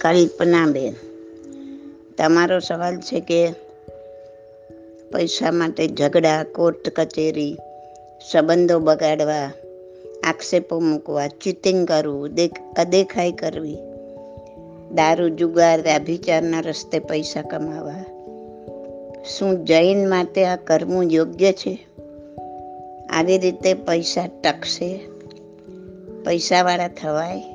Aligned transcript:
કલ્પનાબેન 0.00 0.94
તમારો 2.18 2.58
સવાલ 2.58 3.00
છે 3.00 3.20
કે 3.20 3.52
પૈસા 5.12 5.52
માટે 5.52 5.88
ઝઘડા, 5.88 6.44
કોર્ટ 6.44 6.88
કચેરી, 6.88 7.56
સંબંધો 8.32 8.78
બગાડવા, 8.78 9.50
આક્ષેપો 10.24 10.80
મૂકવા, 10.80 11.26
ચીટિંગ 11.28 11.88
કરવું 11.88 12.30
અદેખાઈ 12.78 13.32
કરવી, 13.32 13.76
દારૂ 14.94 15.28
જુગાર, 15.28 15.82
વ્યભિચારના 15.82 16.60
રસ્તે 16.60 16.98
પૈસા 16.98 17.42
કમાવા. 17.42 18.04
શું 19.38 19.64
જૈન 19.64 20.08
માટે 20.08 20.44
આ 20.44 20.56
કરવું 20.56 21.04
યોગ્ય 21.04 21.52
છે? 21.52 21.86
આવી 23.10 23.38
રીતે 23.38 23.74
પૈસા 23.74 24.26
ટકશે? 24.26 25.00
પૈસાવાળા 26.24 26.88
થવાય? 26.88 27.51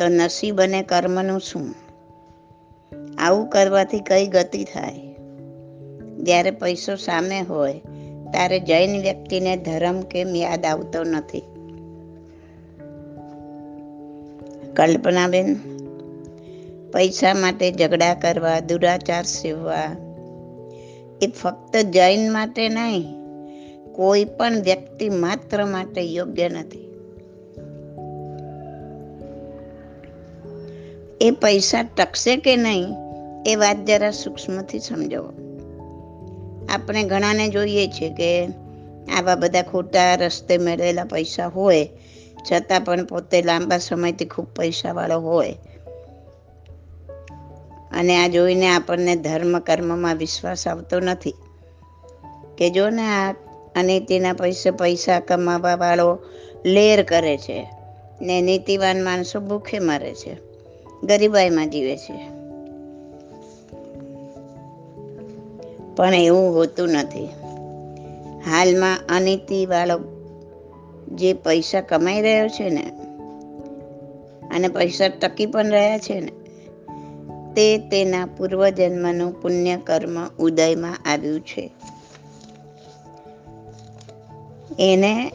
તો 0.00 0.08
નસીબ 0.08 0.60
અને 0.60 0.82
કર્મનું 0.82 1.40
શું? 1.40 1.74
આવું 3.18 3.46
કરવાથી 3.46 4.00
કઈ 4.00 4.26
ગતિ 4.26 4.64
થાય? 4.64 5.14
જ્યારે 6.18 6.50
પૈસો 6.50 6.96
સામે 6.96 7.40
હોય, 7.40 7.80
ત્યારે 8.32 8.60
જૈન 8.60 9.00
વ્યક્તિને 9.02 9.56
ધર્મ 9.56 10.00
કેમ 10.00 10.36
યાદ 10.36 10.64
આવતો 10.64 11.04
નથી? 11.04 11.40
કલ્પનાબેન, 14.76 15.54
પૈસા 16.92 17.34
માટે 17.34 17.72
ઝઘડા 17.72 18.14
કરવા, 18.14 18.60
દુરાચાર 18.60 19.22
સેવવા, 19.22 19.96
એ 21.22 21.26
ફક્ત 21.26 21.76
જૈન 21.76 22.32
માટે 22.32 22.68
નહીં, 22.68 23.04
કોઈ 23.92 24.24
પણ 24.24 24.52
વ્યક્તિ 24.52 25.08
માત્ર 25.08 25.66
માટે 25.66 26.00
યોગ્ય 26.00 26.48
નથી. 26.48 26.89
એ 31.20 31.30
પૈસા 31.30 31.82
ટકશે 31.82 32.36
કે 32.36 32.56
નહીં 32.56 32.86
એ 33.46 33.56
વાત 33.56 33.76
જરા 33.84 34.10
સૂક્ષ્મથી 34.10 34.78
સમજો 34.78 35.32
આપણે 36.68 37.02
ઘણાને 37.02 37.48
જોઈએ 37.48 37.86
છે 37.86 38.08
કે 38.08 38.46
આવા 39.18 39.34
બધા 39.34 39.62
ખોટા 39.62 40.14
રસ્તે 40.14 40.58
મેળવેલા 40.58 41.04
પૈસા 41.04 41.46
હોય, 41.46 41.88
છતાં 42.52 42.80
પણ 42.80 43.04
પોતે 43.04 43.42
લાંબા 43.42 43.78
સમયથી 43.78 44.24
ખૂબ 44.24 44.46
પૈસાવાળો 44.46 45.20
હોય. 45.20 45.54
અને 47.92 48.16
આ 48.16 48.28
જોઈને 48.28 48.68
આપણને 48.68 49.16
ધર્મ 49.16 49.58
કર્મમાં 49.58 50.16
વિશ્વાસ 50.16 50.68
આવતો 50.68 51.00
નથી. 51.00 51.34
કે 52.58 52.70
જો 52.70 52.90
ને 52.90 53.02
આ 53.02 53.34
અનિતિના 53.76 54.32
પૈસે 54.32 54.70
પૈસા 54.70 55.20
કમાવા 55.20 55.74
વાળો 55.74 56.18
લેર 56.66 57.02
કરે 57.02 57.36
છે 57.36 57.70
ને 58.22 58.40
નીતિવાન 58.40 59.04
માણસો 59.04 59.40
ભૂખે 59.40 59.78
મરે 59.78 60.14
છે. 60.14 60.49
ગરીબાઈમાં 61.04 61.70
જીવે 61.70 61.96
છે. 61.96 62.40
પણ 65.96 66.14
એવું 66.14 66.54
હોતું 66.54 66.88
નથી. 66.88 67.28
હાલમાં 68.50 68.98
અનીતિ 69.08 69.66
બાળક 69.66 70.00
જે 71.08 71.32
પૈસા 71.32 71.80
કમાઈ 71.80 72.22
રહ્યો 72.22 72.48
છે 72.48 72.70
ને, 72.70 72.90
અને 74.54 74.68
પૈસા 74.68 75.08
ટકી 75.08 75.46
પણ 75.46 75.70
રહ્યા 75.70 75.98
છે 75.98 76.20
ને, 76.20 76.32
તે 77.54 77.78
તેના 77.78 78.26
પૂર્વજન્મનું 78.26 79.42
પુણ્ય 79.42 79.76
કર્મ 79.76 80.28
ઉદયમાં 80.38 81.10
આવ્યું 81.10 81.40
છે. 81.40 81.70
એને 84.78 85.32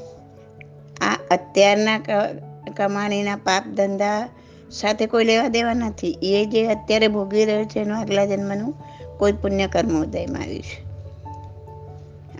આ 1.02 1.18
અત્યારના 1.32 1.98
કમાણીના 2.78 3.36
પાપ 3.36 3.64
ધંધા 3.68 4.30
સાથે 4.80 5.06
કોઈ 5.06 5.24
લેવા 5.24 5.48
દેવા 5.48 5.74
નથી. 5.74 6.18
એ 6.22 6.46
જે 6.46 6.68
અત્યારે 6.68 7.08
ભોગવી 7.08 7.46
રહ્યો 7.46 7.66
છે 7.66 7.80
એનું 7.80 7.98
આગલા 7.98 8.26
જન્મનું 8.26 8.74
કોઈ 9.18 9.32
પુણ્ય 9.32 9.68
કર્મ 9.68 10.02
ઉદયમાં 10.02 10.42
આવ્યું 10.42 10.62
છે. 10.62 10.86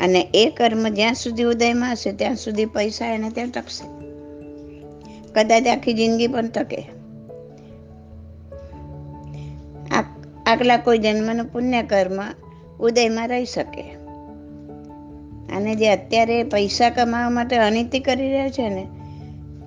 અને 0.04 0.28
એ 0.34 0.50
કર્મ 0.50 0.88
જ્યાં 0.88 1.14
સુધી 1.14 1.44
ઉદયમાં 1.44 1.92
હશે, 1.92 2.12
ત્યાં 2.12 2.36
સુધી 2.36 2.66
પૈસા 2.66 3.06
એને 3.06 3.30
ત્યાં 3.30 3.50
ટકશે. 3.50 4.06
કદાચ 5.34 5.68
આખી 5.68 5.94
જિંદગી 5.94 6.28
પણ 6.28 6.48
ટકે. 6.48 6.90
આગલા 10.46 10.78
કોઈ 10.78 10.98
જન્મનું 10.98 11.46
પુણ્ય 11.46 11.84
કર્મ 11.84 12.20
ઉદયમાં 12.80 13.28
રહી 13.28 13.46
શકે. 13.46 13.82
અને 15.56 15.76
જે 15.76 15.90
અત્યારે 15.90 16.44
પૈસા 16.44 16.90
કમાવા 16.90 17.30
માટે 17.30 17.56
અનિતિ 17.56 18.00
કરી 18.00 18.32
રહ્યો 18.32 18.50
છે 18.50 18.70
ને 18.70 18.88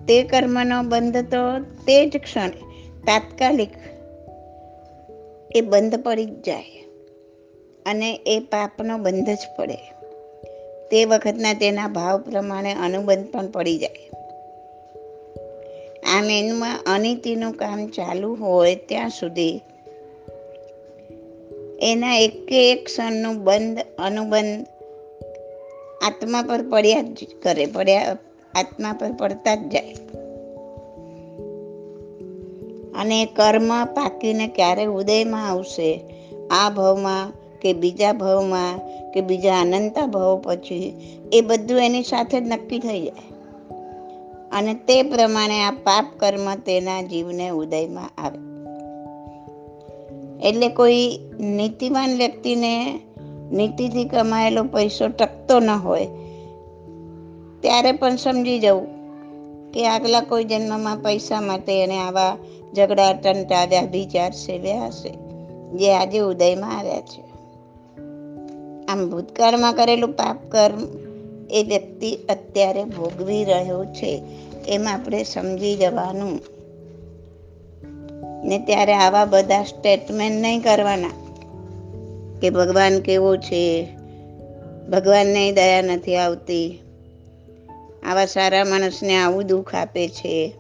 તે 0.09 0.23
કર્મનો 0.23 0.83
બંધ 0.83 1.17
તો 1.17 1.61
તે 1.61 2.07
જ 2.07 2.17
ક્ષણે 2.17 2.51
તાત્કાલિક 3.07 3.69
એ 5.55 5.61
બંધ 5.61 6.03
પડી 6.03 6.25
જ 6.25 6.43
જાય 6.43 6.85
અને 7.87 8.21
એ 8.27 8.39
પાપનો 8.39 8.99
બંધ 8.99 9.31
જ 9.31 9.39
પડે. 9.59 9.75
તે 10.91 11.05
વખતના 11.05 11.53
તેના 11.53 11.89
ભાવ 11.89 12.21
પ્રમાણે 12.21 12.75
અનુબંધ 12.75 13.27
પણ 13.33 13.47
પડી 13.47 13.79
જાય. 13.79 14.11
આમ 16.15 16.31
એમાં 16.31 16.81
અનિતિનું 16.87 17.53
કામ 17.53 17.87
ચાલુ 17.87 18.35
હોય 18.35 18.75
ત્યાં 18.75 19.09
સુધી 19.09 19.61
એના 21.83 22.17
એકે 22.17 22.73
એક 22.73 22.85
ક્ષણનું 22.85 23.45
બંધ 23.45 23.79
અનુબંધ 23.99 24.67
આત્મા 26.05 26.43
પર 26.43 26.63
પડ્યા 26.63 27.03
જ 27.03 27.27
કરે, 27.43 27.67
પડ્યા 27.67 28.17
આત્મા 28.59 28.93
પર 28.93 29.13
પડતા 29.13 29.55
જ 29.55 29.69
જાય. 29.69 29.95
અને 33.01 33.27
કર્મ 33.27 33.85
પાકીને 33.85 34.49
ક્યારે 34.49 34.85
ઉદયમાં 34.85 35.49
આવશે? 35.49 36.05
આ 36.51 36.71
ભાવમાં 36.71 37.33
કે 37.61 37.73
બીજા 37.73 38.13
ભાવમાં 38.13 38.79
કે 39.13 39.21
બીજા 39.21 39.61
અનંતા 39.61 40.07
ભાવ 40.07 40.41
પછી 40.45 40.97
એ 41.33 41.41
બધું 41.41 41.79
એની 41.79 42.03
સાથે 42.03 42.41
જ 42.41 42.43
નક્કી 42.43 42.79
થઈ 42.79 43.01
જાય. 43.01 43.29
અને 44.53 44.75
તે 44.75 45.03
પ્રમાણે 45.03 45.63
આ 45.63 45.71
પાપ 45.71 46.07
કર્મ 46.19 46.55
તેના 46.55 47.03
જીવને 47.03 47.49
ઉદયમાં 47.49 48.23
આવે. 48.23 48.49
એટલે 50.49 50.69
કોઈ 50.69 51.19
નીતિવાન 51.41 52.17
વ્યક્તિને 52.17 53.01
નીતિથી 53.53 54.05
કમાયેલો 54.05 54.65
પૈસો 54.65 55.09
ટકતો 55.09 55.61
ન 55.61 55.71
હોય. 55.71 56.09
ત્યારે 57.61 57.93
પણ 57.93 58.17
સમજી 58.17 58.59
જવું 58.59 58.87
કે 59.73 59.89
આગલા 59.89 60.21
કોઈ 60.21 60.45
જન્મમાં 60.45 60.97
પૈસા 60.97 61.41
માટે 61.41 61.83
એને 61.83 61.99
આવા 61.99 62.37
ઝઘડા 62.77 63.13
ટંટાવ્યા 63.13 63.83
વિચાર 63.83 64.31
સેવ્યા 64.31 64.87
હશે, 64.87 65.11
જે 65.77 65.95
આજે 65.95 66.19
ઉદયમાં 66.19 66.79
આવ્યા 66.79 67.01
છે. 67.01 67.23
આમ 68.89 69.11
ભૂતકાળમાં 69.11 69.75
કરેલું 69.75 70.13
પાપ 70.13 70.37
કર્મ 70.49 70.87
એ 71.51 71.63
વ્યક્તિ 71.63 72.19
અત્યારે 72.29 72.85
ભોગવી 72.85 73.45
રહ્યો 73.45 73.85
છે 73.85 74.23
એમ 74.69 74.89
આપણે 74.89 75.23
સમજી 75.23 75.77
જવાનું. 75.77 76.41
ને 78.49 78.59
ત્યારે 78.59 78.95
આવા 78.95 79.25
બધા 79.25 79.63
સ્ટેટમેન્ટ 79.63 80.43
નહીં 80.43 80.63
કરવાના 80.63 81.11
કે 82.43 82.51
ભગવાન 82.51 83.01
કેવો 83.01 83.37
છે, 83.37 83.89
ભગવાનને 84.91 85.53
દયા 85.53 85.83
નથી 85.83 86.17
આવતી 86.17 86.83
આવા 88.03 88.27
સારા 88.27 88.65
માણસને 88.65 89.17
આવું 89.17 89.47
દુઃખ 89.47 89.75
આપે 89.75 90.09
છે. 90.09 90.55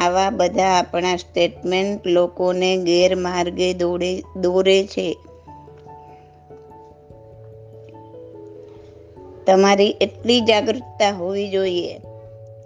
આવા 0.00 0.30
બધા 0.30 0.64
આપણા 0.64 1.16
સ્ટેટમેન્ટ 1.16 2.06
લોકોને 2.06 2.76
ગેરમાર્ગે 2.76 3.74
દોડે, 3.74 4.22
દોરે 4.36 4.86
છે. 4.86 5.16
તમારી 9.46 9.96
એટલી 10.00 10.40
જાગૃતતા 10.40 11.10
હોવી 11.10 11.50
જોઈએ 11.50 11.98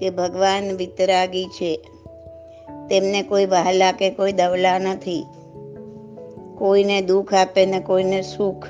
કે 0.01 0.11
ભગવાન 0.11 0.77
વિતરાગી 0.77 1.45
છે. 1.47 1.81
તેમને 2.91 3.23
કોઈ 3.23 3.47
વહાલા 3.47 3.93
કે 3.93 4.11
કોઈ 4.11 4.33
દવલા 4.33 4.79
નથી. 4.79 5.27
કોઈને 6.59 7.01
દુઃખ 7.01 7.35
આપે 7.35 7.67
ને 7.67 7.81
કોઈને 7.81 8.23
સુખ 8.23 8.67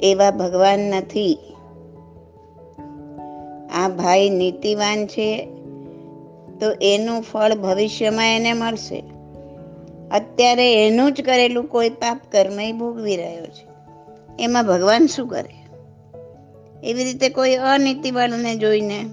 એવા 0.00 0.30
ભગવાન 0.30 0.78
નથી. 0.78 1.38
આ 3.72 3.88
ભાઈ 3.88 4.30
નીતિવાન 4.30 5.06
છે, 5.06 5.48
તો 6.60 6.72
એનું 6.82 7.22
ફળ 7.22 7.54
ભવિષ્યમાં 7.54 8.36
એને 8.36 8.52
મળશે. 8.52 9.02
અત્યારે 10.10 10.86
એનું 10.86 11.12
જ 11.12 11.20
કરેલું 11.20 11.64
કોઈ 11.64 11.90
પાપ 11.90 12.20
કર્મ 12.32 12.78
ભોગવી 12.78 13.16
રહ્યો 13.16 13.46
છે. 13.46 13.68
એમાં 14.42 14.66
ભગવાન 14.66 15.06
શું 15.06 15.28
કરે? 15.28 15.54
એવી 16.84 17.04
રીતે 17.04 17.28
કોઈ 17.28 17.54
અનીતિવાળાને 17.54 18.56
જોઈને 18.56 19.04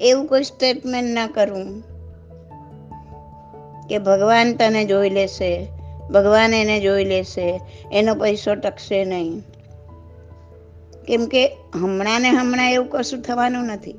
એવું 0.00 0.26
કોઈ 0.26 0.42
સ્ટેટમેન્ટ 0.42 1.10
ના 1.10 1.26
કરવું 1.26 1.82
કે 3.88 3.98
ભગવાન 3.98 4.52
તને 4.54 4.84
જોઈ 4.84 5.10
લેશે, 5.10 5.66
ભગવાન 6.10 6.54
એને 6.54 6.80
જોઈ 6.80 7.04
લેશે, 7.04 7.60
એનો 7.92 8.14
પૈસો 8.14 8.54
ટકશે 8.54 9.04
નહીં. 9.04 9.42
કેમ 11.07 11.25
કે 11.25 11.43
હમણાં 11.75 12.21
ને 12.21 12.29
હમણાં 12.29 12.71
એવું 12.71 12.89
કશું 12.89 13.21
થવાનું 13.21 13.67
નથી 13.67 13.97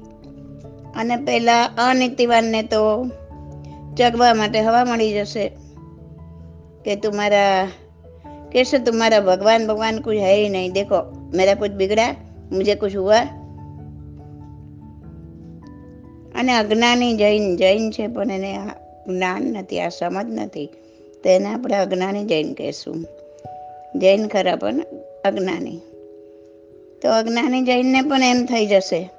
અને 0.95 1.17
પેલા 1.17 1.65
અનીતિવાનને 1.79 2.63
તો 2.63 2.83
ચગવા 3.97 4.35
માટે 4.35 4.59
હવા 4.61 4.85
મળી 4.85 5.13
જશે 5.13 5.47
કે 6.85 6.97
તુમારા 6.97 7.69
कैसे 8.53 8.79
तुम्हारा 8.79 9.21
भगवान 9.21 9.67
भगवान 9.67 9.99
कुछ 9.99 10.17
है 10.17 10.35
ही 10.37 10.49
नहीं 10.49 10.71
देखो 10.71 10.99
मेरा 11.37 11.55
कुछ 11.55 11.71
बिगड़ा 11.71 12.07
मुझे 12.53 12.75
कुछ 12.75 12.97
हुआ 12.97 13.21
અને 16.35 16.53
અજ્ઞાની 16.53 17.15
જૈન 17.15 17.57
જૈન 17.57 17.91
છે 17.91 18.07
પણ 18.07 18.31
એને 18.31 18.53
આ 18.57 18.75
જ્ઞાન 19.09 19.43
નથી 19.43 19.81
આ 19.81 19.89
સમજ 19.89 20.29
નથી 20.31 20.69
તો 21.25 21.29
એને 21.29 21.49
આપણે 21.49 21.77
અજ્ઞાની 21.77 22.25
જૈન 22.25 22.55
કહેશું 22.55 23.01
જૈન 23.97 24.29
ખરા 24.29 24.57
પણ 24.57 24.81
અજ્ઞાની 25.25 25.79
તો 27.02 27.12
અજ્ઞાની 27.12 27.62
જૈનને 27.62 28.02
પણ 28.02 28.24
એમ 28.24 28.46
થઈ 28.46 28.66
જશે 28.66 29.10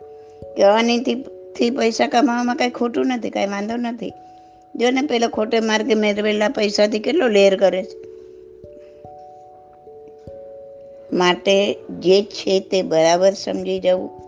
કે 0.56 0.62
અનિતિથી 0.62 1.70
પૈસા 1.70 2.06
કમાવામાં 2.06 2.56
કાંઈ 2.56 2.70
ખોટું 2.70 3.06
નથી, 3.06 3.30
કાંઈ 3.30 3.46
વાંધો 3.46 3.76
નથી. 3.76 4.12
જો 4.76 4.90
ને 4.90 5.02
પેલો 5.02 5.28
ખોટે 5.28 5.60
માર્ગે 5.60 5.94
મેળવેલા 5.94 6.48
પૈસાથી 6.48 6.98
કેટલો 6.98 7.28
લેર 7.28 7.56
કરે 7.56 7.82
છે. 7.82 8.10
માટે 11.16 11.74
જે 11.90 12.22
છે 12.22 12.60
તે 12.60 12.82
બરાબર 12.82 13.32
સમજી 13.32 13.80
જવું 13.80 14.20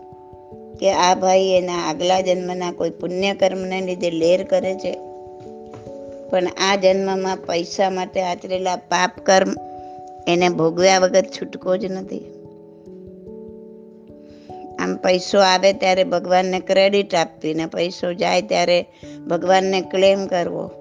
કે 0.77 0.91
આ 0.91 1.15
ભાઈ 1.15 1.41
એના 1.41 1.73
આગલા 1.73 2.21
જન્મના 2.21 2.71
કોઈ 2.71 2.89
પુણ્ય 2.89 3.33
કર્મને 3.33 3.81
લીધે 3.81 4.11
લેર 4.11 4.43
કરે 4.43 4.73
છે. 4.73 4.91
પણ 6.29 6.43
આ 6.57 6.75
જન્મમાં 6.75 7.37
પૈસા 7.37 7.89
માટે 7.89 8.21
આચરેલા 8.21 8.75
પાપ 8.75 9.19
કર્મ 9.23 9.55
એને 10.27 10.49
ભોગવ્યા 10.49 10.99
વગર 10.99 11.21
છૂટકો 11.21 11.77
જ 11.77 11.85
નથી. 11.85 12.32
આમ 14.83 14.95
પૈસો 14.95 15.39
આવે 15.39 15.73
ત્યારે 15.73 16.03
ભગવાનને 16.03 16.59
ક્રેડિટ 16.59 17.15
આપવી 17.15 17.53
ને 17.53 17.65
પૈસો 17.65 18.13
જાય 18.13 18.41
ત્યારે 18.41 18.85
ભગવાનને 19.27 19.81
ક્લેમ 19.81 20.25
કરવો. 20.25 20.71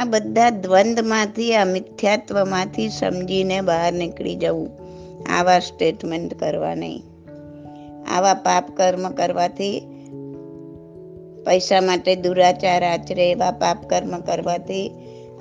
આ 0.00 0.04
બધા 0.04 0.50
દ્વંદમાંથી 0.50 1.54
આ 1.54 1.64
મિથ્યાત્વમાંથી 1.64 2.88
સમજીને 2.88 3.60
બહાર 3.60 3.92
નીકળી 3.92 4.36
જવું. 4.36 4.70
આવા 5.38 5.58
સ્ટેટમેન્ટ 5.58 6.34
કરવા 6.34 6.74
નહીં. 6.74 7.02
આવા 8.10 8.34
પાપ 8.34 8.76
કર્મ 8.76 9.10
કરવાથી 9.10 9.80
પૈસા 11.46 11.80
માટે 11.80 12.16
દુરાચાર 12.16 12.84
આચરે, 12.84 13.30
એવા 13.30 13.50
પાપ 13.50 13.90
કર્મ 13.90 14.20
કરવાથી 14.20 14.90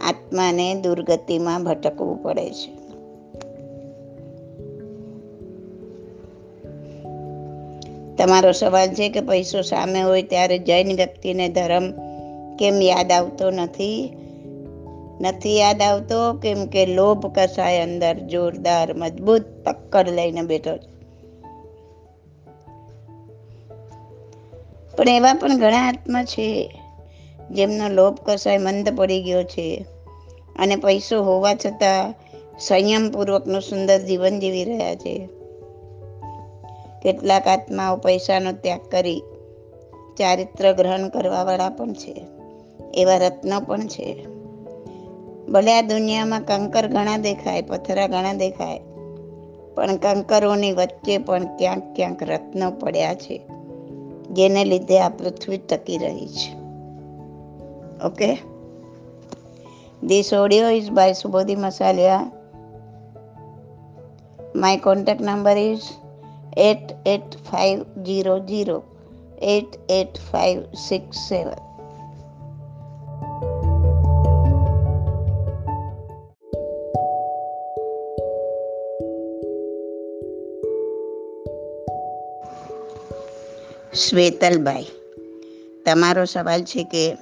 આત્માને 0.07 0.75
દુર્ગતિમાં 0.75 1.63
ભટકવું 1.63 2.23
પડે 2.23 2.49
છે. 2.49 2.78
તમારો 8.19 8.51
સવાલ 8.51 8.87
છે 8.87 9.09
કે 9.09 9.21
પૈસો 9.21 9.61
સામે 9.61 10.01
હોય 10.01 10.21
ત્યારે 10.21 10.57
જૈન 10.57 10.95
વ્યક્તિને 10.95 11.49
ધર્મ 11.49 11.91
કેમ 12.57 12.81
યાદ 12.81 13.11
આવતો 13.11 13.51
નથી? 13.51 14.13
નથી 15.21 15.57
યાદ 15.57 15.81
આવતો 15.81 16.33
કેમ 16.33 16.65
કે 16.65 16.85
લોભ 16.85 17.39
કસાય 17.39 17.81
અંદર 17.81 18.19
જોરદાર, 18.19 18.93
મજબૂત 18.93 19.41
પક્કડ 19.41 20.09
લઈને 20.09 20.41
બેઠો 20.41 20.77
છે. 20.77 20.99
પણ 24.95 25.09
એવા 25.09 25.33
પણ 25.33 25.59
ઘણા 25.59 25.87
આત્મા 25.87 26.23
છે 26.23 26.79
જેમનો 27.51 27.89
લોભ 27.89 28.17
કસાય 28.23 28.57
મંદ 28.57 28.97
પડી 28.97 29.23
ગયો 29.23 29.43
છે 29.43 29.85
અને 30.59 30.75
પૈસો 30.75 31.23
હોવા 31.23 31.55
છતાં 31.55 32.13
સંયમપૂર્વકનું 32.59 33.61
સુંદર 33.61 33.99
જીવન 33.99 34.39
જીવી 34.39 34.63
રહ્યા 34.63 34.95
છે. 34.95 35.38
કેટલાક 37.03 37.47
આત્માઓ 37.47 37.95
પૈસાનો 37.95 38.51
ત્યાગ 38.51 38.79
કરી 38.91 39.23
ચારિત્ર 40.17 40.73
ગ્રહણ 40.73 41.09
કરવાવાળા 41.09 41.69
પણ 41.69 41.93
છે, 41.93 42.25
એવા 42.93 43.17
રત્નો 43.17 43.59
પણ 43.59 43.87
છે. 43.87 44.25
ભલે 45.51 45.77
આ 45.77 45.81
દુનિયામાં 45.81 46.41
કંકર 46.41 46.87
ઘણા 46.87 47.17
દેખાય, 47.17 47.61
પથરા 47.61 48.07
ઘણા 48.07 48.33
દેખાય, 48.33 48.79
પણ 49.75 49.95
કંકરોની 49.95 50.71
વચ્ચે 50.71 51.17
પણ 51.17 51.57
ક્યાંક 51.57 51.95
ક્યાંક 51.95 52.23
રત્નો 52.23 52.71
પડ્યા 52.71 53.13
છે, 53.13 53.41
જેને 54.31 54.65
લીધે 54.65 54.99
આ 54.99 55.09
પૃથ્વી 55.09 55.57
ટકી 55.57 55.97
રહી 55.97 56.27
છે. 56.27 56.59
Okay? 58.05 58.37
This 60.03 60.33
audio 60.33 60.69
is 60.69 60.91
by 60.91 61.13
Subodhi 61.13 61.55
Masaliya 61.55 62.31
my 64.55 64.77
contact 64.77 65.21
number 65.21 65.57
is 65.57 65.81
eight 66.57 67.07
eight 67.07 67.35
five 67.51 68.03
zero 68.03 68.39
zero 68.39 68.83
eight 69.41 69.91
eight 69.91 70.17
five 70.31 70.61
six 70.61 71.17
seven 71.17 71.51
શ્વેતલભાઈ, 83.93 84.85
તમારો 85.85 86.25
સવાલ 86.25 86.63
છે 86.63 86.83
કે 86.83 87.17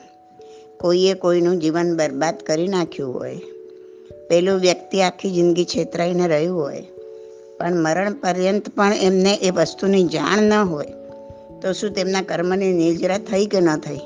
કોઈએ 0.79 1.13
કોઈનું 1.13 1.59
જીવન 1.59 1.97
બરબાદ 1.97 2.37
કરી 2.37 2.67
નાખ્યું 2.67 3.13
હોય, 3.13 3.35
પેલું 4.29 4.59
વ્યક્તિ 4.59 5.01
આખી 5.01 5.31
જિંદગી 5.31 5.65
છેતરાઈને 5.65 6.27
રહ્યું 6.27 6.61
હોય 6.61 6.83
પણ 7.59 7.75
મરણ 7.75 8.13
પર્યંત 8.13 8.69
પણ 8.69 8.93
એમને 8.93 9.33
એ 9.33 9.49
વસ્તુની 9.49 10.03
જાણ 10.03 10.37
ન 10.37 10.53
હોય, 10.53 10.85
તો 11.61 11.73
શું 11.73 11.91
તેમના 11.91 12.21
કર્મની 12.21 12.73
નિર્જરા 12.73 13.17
થઈ 13.17 13.45
કે 13.45 13.59
ન 13.59 13.75
થઈ? 13.75 13.97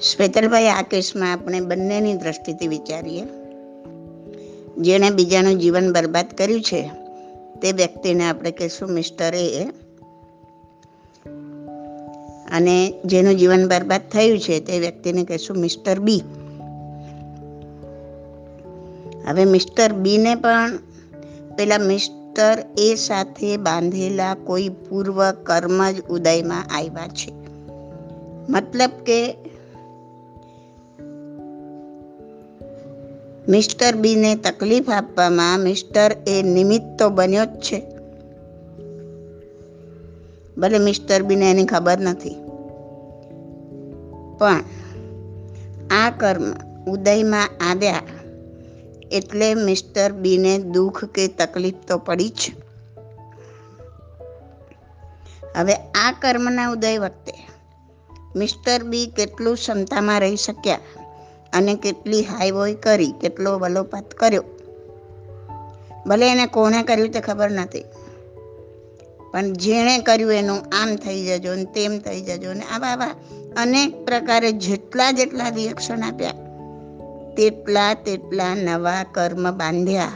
શ્વેતલભાઈ, 0.00 0.68
આ 0.68 0.82
કેસમાં 0.82 1.32
આપણે 1.32 1.60
બંનેની 1.60 2.14
દ્રષ્ટિથી 2.14 2.68
વિચારીએ. 2.68 3.22
જેણે 4.78 5.10
બીજાનું 5.10 5.58
જીવન 5.58 5.92
બરબાદ 5.92 6.36
કર્યું 6.38 6.62
છે, 6.62 6.90
તે 7.62 7.72
વ્યક્તિને 7.72 8.28
આપણે 8.28 8.50
કહીશું 8.50 8.88
મિસ્ટર 8.88 9.34
એ. 9.34 9.64
અને 12.52 12.94
જેનું 13.04 13.36
જીવન 13.36 13.68
બરબાદ 13.68 14.00
થયું 14.12 14.38
છે, 14.38 14.60
તે 14.60 14.78
વ્યક્તિને 14.78 15.24
કહીશું 15.24 15.56
મિસ્ટર 15.56 15.98
બી. 15.98 16.22
હવે 19.28 19.44
મિસ્ટર 19.44 19.92
બીને 19.92 20.34
પણ 20.34 20.76
પેલા 21.56 21.78
મિસ્ટર 21.78 22.58
એ 22.78 22.94
સાથે 22.94 23.56
બાંધેલા 23.56 24.34
કોઈ 24.34 24.68
પૂર્વ 24.68 25.30
કર્મ 25.30 25.90
જ 25.90 26.00
ઉદયમાં 26.00 26.64
આવ્યા 26.76 27.08
છે. 27.08 27.32
મતલબ 28.48 28.90
કે 29.06 29.36
મિસ્ટર 33.48 33.96
બીને 33.96 34.34
તકલીફ 34.34 34.90
આપવામાં 34.90 35.60
મિસ્ટર 35.60 36.16
એ 36.26 36.42
નિમિત્ત 36.42 36.98
તો 36.98 37.10
બન્યો 37.10 37.44
જ 37.44 37.48
છે. 37.48 37.82
ભલે 40.58 40.78
મિસ્ટર 40.78 41.22
બીને 41.22 41.50
એની 41.50 41.64
ખબર 41.64 41.98
નથી. 41.98 42.36
પણ 44.38 44.60
આ 45.90 46.10
કર્મ 46.10 46.44
ઉદયમાં 46.90 47.48
આવ્યા 47.70 48.02
એટલે 49.12 49.54
મિસ્ટર 49.54 50.12
બીને 50.12 50.58
દુઃખ 50.58 51.04
કે 51.04 51.28
તકલીફ 51.28 51.74
તો 51.88 51.98
પડી 51.98 52.28
જ. 52.28 52.52
હવે 55.56 55.74
આ 55.74 56.12
કર્મના 56.12 56.68
ઉદય 56.68 56.98
વખતે 56.98 57.32
મિસ્ટર 58.36 58.82
બી 58.82 59.06
કેટલું 59.06 59.56
ક્ષમતામાં 59.56 60.20
રહી 60.20 60.36
શક્યા 60.36 60.78
અને 61.52 61.74
કેટલી 61.74 62.22
હાઈવોય 62.22 62.74
કરી, 62.74 63.12
કેટલો 63.20 63.58
વલોપાત 63.58 64.14
કર્યો. 64.14 64.44
ભલે 66.06 66.30
એને 66.30 66.46
કોણે 66.46 66.82
કર્યું 66.82 67.10
તે 67.10 67.20
ખબર 67.20 67.50
નથી, 67.50 67.84
પણ 69.32 69.52
જેણે 69.52 69.98
કર્યું 69.98 70.32
એનું 70.32 70.60
આમ 70.82 70.96
થઈ 70.96 71.24
જજો 71.24 71.54
ને 71.54 71.64
તેમ 71.64 71.98
થઈ 71.98 72.20
જજો 72.20 72.52
ને 72.52 72.64
આવા 72.64 72.88
આવા 72.88 73.14
અનેક 73.56 74.04
પ્રકારે 74.04 74.52
જેટલા 74.52 75.10
જેટલા 75.10 75.48
રિએક્શન 75.48 76.04
આપ્યા 76.04 76.45
તેટલા 77.36 77.94
તેટલા 77.94 78.54
નવા 78.54 79.04
કર્મ 79.12 79.50
બાંધ્યા. 79.50 80.08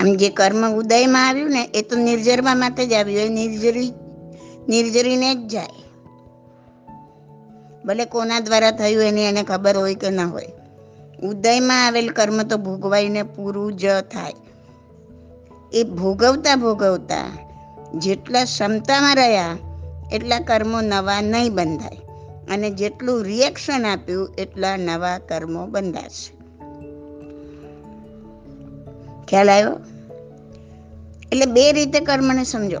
આમ 0.00 0.14
જે 0.14 0.28
કર્મ 0.28 0.74
ઉદયમાં 0.74 1.28
આવ્યું 1.28 1.50
ને, 1.50 1.64
એ 1.64 1.82
તો 1.82 1.96
નિર્જરવા 1.96 2.54
માટે 2.54 2.86
જ 2.86 2.92
આવ્યું, 2.92 3.20
એ 3.20 3.28
નિર્જરી, 3.28 3.92
નિર્જરીને 4.68 5.34
જ 5.34 5.38
જાય. 5.48 5.78
ભલે 7.84 8.04
કોના 8.04 8.40
દ્વારા 8.40 8.70
થયું 8.70 9.02
એની 9.02 9.24
એને 9.24 9.42
ખબર 9.42 9.76
હોય 9.76 9.94
કે 9.94 10.10
ના 10.10 10.26
હોય. 10.26 10.46
ઉદયમાં 11.22 11.86
આવેલ 11.86 12.08
કર્મ 12.10 12.42
તો 12.42 12.56
ભોગવાઈને 12.56 13.22
પૂરું 13.22 13.76
જ 13.76 13.86
થાય. 13.86 14.34
એ 15.72 15.82
ભોગવતા 15.82 16.56
ભોગવતા 16.56 17.46
જેટલા 17.94 18.44
ક્ષમતામાં 18.44 19.16
રહ્યા, 19.16 19.56
એટલા 20.12 20.40
કર્મો 20.40 20.80
નવા 20.80 21.20
નહીં 21.20 21.54
બંધાય. 21.54 22.07
અને 22.50 22.70
જેટલું 22.70 23.24
રિએક્શન 23.24 23.86
આપ્યું, 23.86 24.34
એટલા 24.38 24.76
નવા 24.76 25.18
કર્મો 25.18 25.66
બંધાશે. 25.66 26.38
ખ્યાલ 29.24 29.50
આવ્યો? 29.50 29.76
એટલે 31.32 31.46
બે 31.46 31.72
રીતે 31.72 32.00
કર્મને 32.00 32.44
સમજો. 32.44 32.78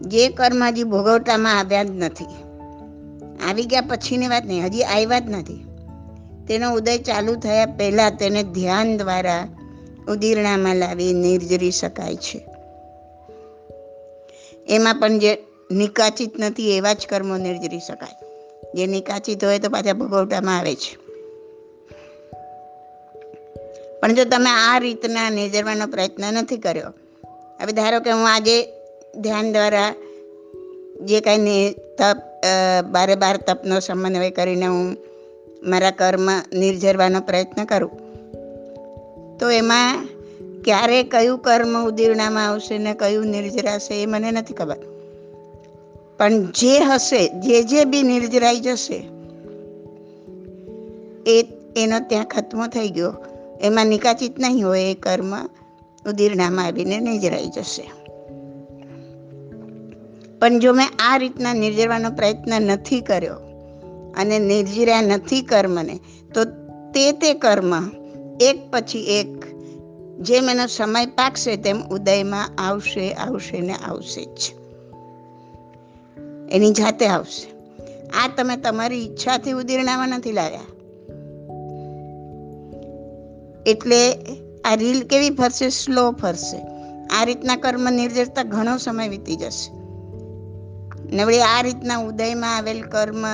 જે 0.00 0.28
કર્મ 0.28 0.64
હજી 0.64 0.84
ભોગવતામાં 0.84 1.58
આવ્યા 1.58 1.84
જ 1.84 1.90
નથી. 1.90 2.24
આવી 3.48 3.64
ગયા 3.64 3.80
પછીની 3.80 4.28
વાત 4.28 4.46
નહીં, 4.46 4.64
હજી 4.64 4.82
આવ્યા 4.82 5.18
જ 5.18 5.30
નથી. 5.30 5.66
તેનો 6.48 6.74
ઉદય 6.74 6.98
ચાલુ 6.98 7.34
થયા 7.34 7.66
પહેલાં 7.66 8.16
તેને 8.16 8.42
ધ્યાન 8.42 8.96
દ્વારા 8.96 9.48
ઉદીરણામાં 10.08 10.76
લાવી 10.76 11.12
નિર્જરી 11.12 11.70
શકાય 11.70 12.16
છે. 12.16 12.46
એમાં 14.68 14.94
પણ 14.94 15.18
જે 15.18 15.46
નિકાચિત 15.70 16.32
નથી 16.38 16.70
એવા 16.76 16.92
જ 16.92 17.06
કર્મો 17.06 17.36
નિર્જરી 17.36 17.84
શકાય. 17.86 18.16
જે 18.74 18.86
નિકાચિત 18.86 19.44
હોય 19.44 19.58
તો 19.58 19.68
પાછા 19.68 19.92
ભોગવટામાં 19.92 20.58
આવે 20.58 20.74
છે. 20.74 20.92
પણ 24.00 24.14
જો 24.14 24.24
તમે 24.24 24.50
આ 24.50 24.78
રીતના 24.78 25.30
નિર્જરવાનો 25.30 25.86
પ્રયત્ન 25.86 26.24
નથી 26.34 26.56
કર્યો, 26.56 26.92
હવે 27.60 27.72
ધારો 27.72 28.00
કે 28.00 28.10
હું 28.10 28.26
આજે 28.32 28.56
ધ્યાન 29.16 29.52
દ્વારા 29.52 29.90
જે 31.04 31.20
કાંઈ 31.20 31.74
તપ 31.98 32.18
બારે 32.90 33.14
બાર 33.14 33.36
તપનો 33.36 33.80
સમન્વય 33.80 34.30
કરીને 34.30 34.66
હું 34.66 34.86
મારા 35.62 35.90
કર્મ 35.90 36.28
નિર્જરવાનો 36.52 37.20
પ્રયત્ન 37.20 37.64
કરું, 37.64 37.92
તો 39.38 39.50
એમાં 39.50 40.08
ક્યારે 40.64 41.02
કયું 41.02 41.38
કર્મ 41.38 41.74
ઉદીર્ણામાં 41.86 42.48
આવશે 42.48 42.78
ને 42.78 42.94
કયું 42.94 43.26
નિર્જરાશે 43.26 44.02
એ 44.02 44.06
મને 44.06 44.30
નથી 44.30 44.54
ખબર. 44.54 44.80
પણ 46.20 46.46
જે 46.46 46.78
હશે, 46.78 47.40
જે 47.40 47.62
જે 47.62 47.84
બી 47.84 48.02
નિર્જરાઈ 48.02 48.60
જશે, 48.60 49.08
એ, 51.26 51.46
એનો 51.76 52.00
ત્યાં 52.08 52.24
ખત્મ 52.24 52.66
થઈ 52.66 52.88
ગયો. 52.88 53.14
એમાં 53.60 53.86
નિકાચિત 53.86 54.40
નહીં 54.40 54.66
હોય 54.66 54.84
એ 54.84 54.94
કર્મ, 54.94 55.44
ઉદીરણામાં 56.08 56.64
આવીને 56.64 57.00
નિર્જરાઈ 57.00 57.46
જશે. 57.46 57.90
પણ 60.38 60.58
જો 60.58 60.72
મેં 60.72 60.86
આ 60.98 61.16
રીતના 61.16 61.54
નિર્જરવાનો 61.54 62.10
પ્રયત્ન 62.10 62.62
નથી 62.62 63.00
કર્યો, 63.00 63.34
અને 64.16 64.38
નિર્જર્યા 64.38 65.02
નથી 65.02 65.42
કર્મને, 65.42 65.98
તો 66.34 66.44
તે 66.90 67.12
તે 67.12 67.34
કર્મ, 67.34 67.90
એક 68.40 68.70
પછી 68.70 68.98
એક, 68.98 69.44
જેમ 70.20 70.50
એનો 70.50 70.66
સમય 70.66 71.06
પાકશે, 71.06 71.56
તેમ 71.56 71.82
ઉદયમાં 71.82 72.48
આવશે 72.58 73.12
આવશે 73.12 73.60
ને 73.60 73.72
આવશે 73.72 74.24
જ. 74.24 74.59
એની 76.52 76.70
જાતે 76.70 77.06
આવશે. 77.06 77.50
આ 78.10 78.28
તમે 78.36 78.56
તમારી 78.56 79.04
ઈચ્છાથી 79.04 79.52
ઉદીર્ણામાં 79.52 80.08
નથી 80.08 80.32
લાવ્યા 80.32 80.60
એટલે 83.66 84.12
આ 84.64 84.74
રીલ 84.74 85.02
કેવી 85.02 85.30
ફરશે? 85.30 85.68
સ્લો 85.68 86.12
ફરશે. 86.12 86.56
આ 87.06 87.24
રીતના 87.24 87.56
કર્મ 87.56 87.90
નિર્જરતા 87.90 88.42
ઘણો 88.42 88.76
સમય 88.76 89.08
વીતી 89.08 89.36
જશે. 89.36 89.72
ને 91.16 91.24
વળી 91.24 91.40
આ 91.40 91.62
રીતના 91.62 91.96
ઉદયમાં 91.96 92.56
આવેલ 92.56 92.82
કર્મ 92.82 93.26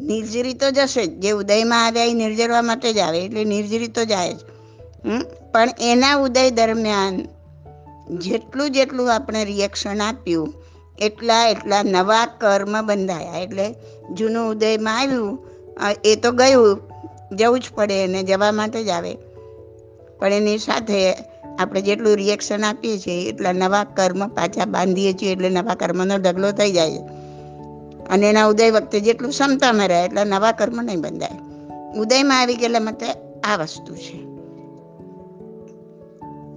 નિર્જરી 0.00 0.54
તો 0.54 0.70
જશે 0.70 1.06
જ. 1.06 1.20
જે 1.20 1.30
ઉદયમાં 1.30 1.86
આવ્યા 1.86 2.04
એ 2.04 2.12
નિર્જરવા 2.12 2.62
માટે 2.62 2.92
જ 2.92 2.98
આવે, 2.98 3.24
એટલે 3.24 3.44
નિર્જરી 3.44 3.88
તો 3.88 4.04
જાય 4.04 4.34
જ. 4.34 4.36
પણ 5.52 5.68
એના 5.80 6.14
ઉદય 6.16 6.50
દરમિયાન 6.50 7.24
જેટલું 8.18 8.70
જેટલું 8.70 9.14
આપણે 9.14 9.44
રિએક્શન 9.44 10.00
આપ્યું 10.00 10.61
એટલા 11.02 11.38
એટલા 11.46 11.82
નવા 11.82 12.26
કર્મ 12.40 12.74
બંધાયા. 12.86 13.38
એટલે 13.38 13.66
જૂનું 14.10 14.50
ઉદયમાં 14.50 14.98
આવ્યું 14.98 15.38
એ 16.04 16.14
તો 16.16 16.32
ગયું, 16.32 16.80
જવું 17.32 17.60
જ 17.60 17.66
પડે 17.74 18.02
એને 18.04 18.22
જવા 18.22 18.52
માટે 18.52 18.84
જ 18.84 18.88
આવે. 18.88 19.12
પણ 20.18 20.32
એની 20.32 20.58
સાથે 20.58 21.12
આપણે 21.58 21.80
જેટલું 21.82 22.16
રિએક્શન 22.16 22.64
આપીએ 22.64 22.98
છીએ, 22.98 23.28
એટલા 23.28 23.52
નવા 23.52 23.84
કર્મ 23.84 24.28
પાછા 24.28 24.64
બાંધીએ 24.64 25.12
છીએ, 25.12 25.32
એટલે 25.32 25.48
નવા 25.48 25.74
કર્મનો 25.74 26.16
ઢગલો 26.16 26.50
થઈ 26.50 26.72
જાય 26.72 26.98
અને 28.10 28.28
એના 28.28 28.46
ઉદય 28.46 28.70
વખતે 28.70 29.00
જેટલું 29.00 29.30
ક્ષમતામાં 29.30 29.88
રહે, 29.88 30.04
એટલા 30.04 30.24
નવા 30.24 30.52
કર્મ 30.52 30.82
નહીં 30.82 31.00
બંધાય. 31.00 31.36
ઉદયમાં 32.00 32.40
આવી 32.40 32.56
ગયેલા 32.56 32.80
માટે 32.80 33.06
આ 33.44 33.56
વસ્તુ 33.56 33.94
છે. 33.96 34.18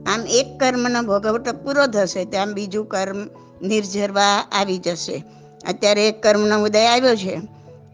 આમ 0.06 0.22
એક 0.30 0.48
કર્મનો 0.60 1.02
ભોગવટો 1.02 1.52
પૂરો 1.54 1.86
થશે 1.88 2.26
ત્યાં 2.26 2.54
બીજું 2.54 2.86
કર્મ 2.86 3.20
નિર્જરવા 3.62 4.46
આવી 4.52 4.78
જશે. 4.78 5.24
અત્યારે 5.68 6.12
કર્મનો 6.12 6.64
ઉદય 6.64 6.86
આવ્યો 6.86 7.16
છે. 7.16 7.42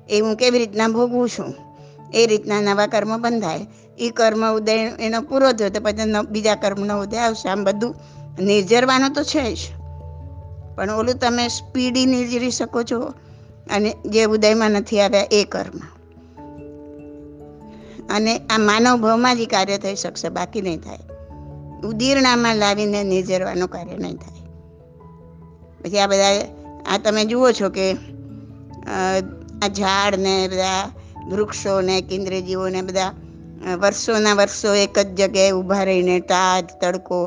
એ 0.09 0.19
હું 0.19 0.35
કેવી 0.35 0.59
રીતના 0.59 0.87
ભોગવું 0.87 1.29
છું? 1.29 1.53
એ 2.13 2.25
રીતના 2.25 2.61
નવા 2.61 2.87
કર્મ 2.87 3.21
બંધાય. 3.21 3.67
એ 3.99 4.09
કર્મ 4.09 4.55
ઉદય 4.55 4.73
એનો 4.75 5.21
પૂરો 5.21 5.51
થયો 5.51 5.69
તો 5.69 5.81
પછી 5.81 6.27
બીજા 6.29 6.55
કર્મનો 6.55 7.01
ઉદય 7.01 7.17
આવશે. 7.17 7.49
આમ 7.49 7.63
બધું 7.63 7.95
નિર્જરવાનું 8.39 9.13
તો 9.13 9.23
છે 9.23 9.55
જ. 9.55 9.57
પણ 10.75 10.89
ઓલું 10.89 11.15
તમે 11.15 11.47
સ્પીડી 11.47 12.05
નિર્જરી 12.05 12.51
શકો 12.51 12.83
છો. 12.83 12.99
અને 13.69 13.95
જે 14.05 14.23
ઉદયમાં 14.23 14.71
નથી 14.71 15.01
આવ્યા 15.01 15.23
એ 15.31 15.43
કર્મ. 15.43 15.79
અને 18.15 18.37
આ 18.37 18.57
માનવ 18.57 19.01
ભાવમાં 19.01 19.37
જ 19.37 19.47
કાર્ય 19.49 19.77
થઈ 19.77 19.95
શકશે. 19.95 20.29
બાકી 20.29 20.61
નહીં 20.61 20.79
થાય. 20.79 20.97
ઉદીરણામાં 21.87 22.55
લાવીને 22.55 23.03
નિર્જરવાનું 23.03 23.69
કાર્ય 23.69 23.97
નહીં 23.97 24.15
થાય. 24.15 24.40
પછી 25.81 25.99
આ 25.99 26.07
બધા, 26.07 26.45
આ 26.85 26.97
તમે 26.97 27.25
જુઓ 27.25 27.51
છો 27.51 27.69
કે 27.69 27.91
આ 29.61 29.67
ઝાડ 29.67 30.15
ને 30.15 30.47
બધા 30.47 30.91
વૃક્ષો 31.29 31.81
ને 31.81 32.01
કેન્દ્રજીવો 32.01 32.69
ને 32.69 32.81
બધા 32.81 33.11
વર્ષોના 33.81 34.33
વર્ષો 34.33 34.73
એક 34.75 34.99
જ 34.99 35.09
જગ્યાએ 35.21 35.51
ઊભા 35.51 35.83
રહીને 35.83 36.19
તાજ, 36.19 36.65
તડકો 36.81 37.19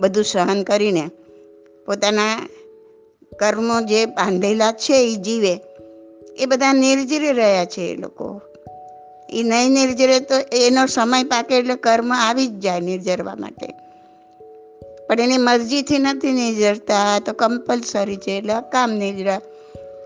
બધું 0.00 0.24
સહન 0.24 0.62
કરીને 0.62 1.04
પોતાના 1.86 2.36
કર્મો 3.38 3.80
જે 3.80 4.06
બાંધેલા 4.06 4.72
છે 4.72 4.96
એ 5.12 5.16
જીવે, 5.16 5.54
એ 6.38 6.46
બધા 6.46 6.72
નિર્જરી 6.72 7.32
રહ્યા 7.32 7.64
છે 7.64 7.82
એ 7.82 7.96
લોકો. 7.96 8.42
એ 9.30 9.42
નહીં 9.42 9.70
નિર્જરે 9.70 10.20
તો 10.20 10.34
એનો 10.52 10.86
સમય 10.86 11.24
પાકે 11.24 11.58
એટલે 11.58 11.76
કર્મ 11.76 12.12
આવી 12.14 12.46
જ 12.46 12.60
જાય 12.60 12.80
નિર્જરવા 12.80 13.34
માટે. 13.34 13.68
પણ 15.10 15.20
એની 15.20 15.38
મરજીથી 15.38 15.98
નથી 15.98 16.32
નિર્જરતા 16.32 17.18
તો 17.18 17.32
કમ્પલસરી 17.32 18.16
છે, 18.16 18.30
એટલે 18.30 18.52
કામ 18.72 18.90
નીજરા 18.90 19.40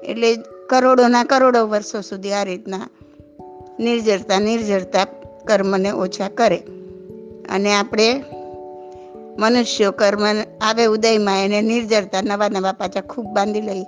એટલે 0.02 0.36
કરોડોના 0.70 1.24
કરોડો 1.24 1.66
વર્ષો 1.66 2.00
સુધી 2.00 2.32
આ 2.32 2.42
રીતના 2.42 2.88
નિર્જરતા 3.80 4.38
નિર્જરતા 4.38 5.04
કર્મને 5.44 5.90
ઓછા 5.90 6.28
કરે. 6.28 6.56
અને 7.50 7.74
આપણે 7.74 8.24
મનુષ્યો 9.38 9.92
કર્મ 9.92 10.20
આવે 10.60 10.84
ઉદયમાં 10.84 11.44
એને 11.44 11.62
નિર્જરતા 11.62 12.22
નવા 12.22 12.48
નવા 12.48 12.72
પાછા 12.72 13.00
ખૂબ 13.00 13.26
બાંધી 13.26 13.60
લઈએ. 13.60 13.84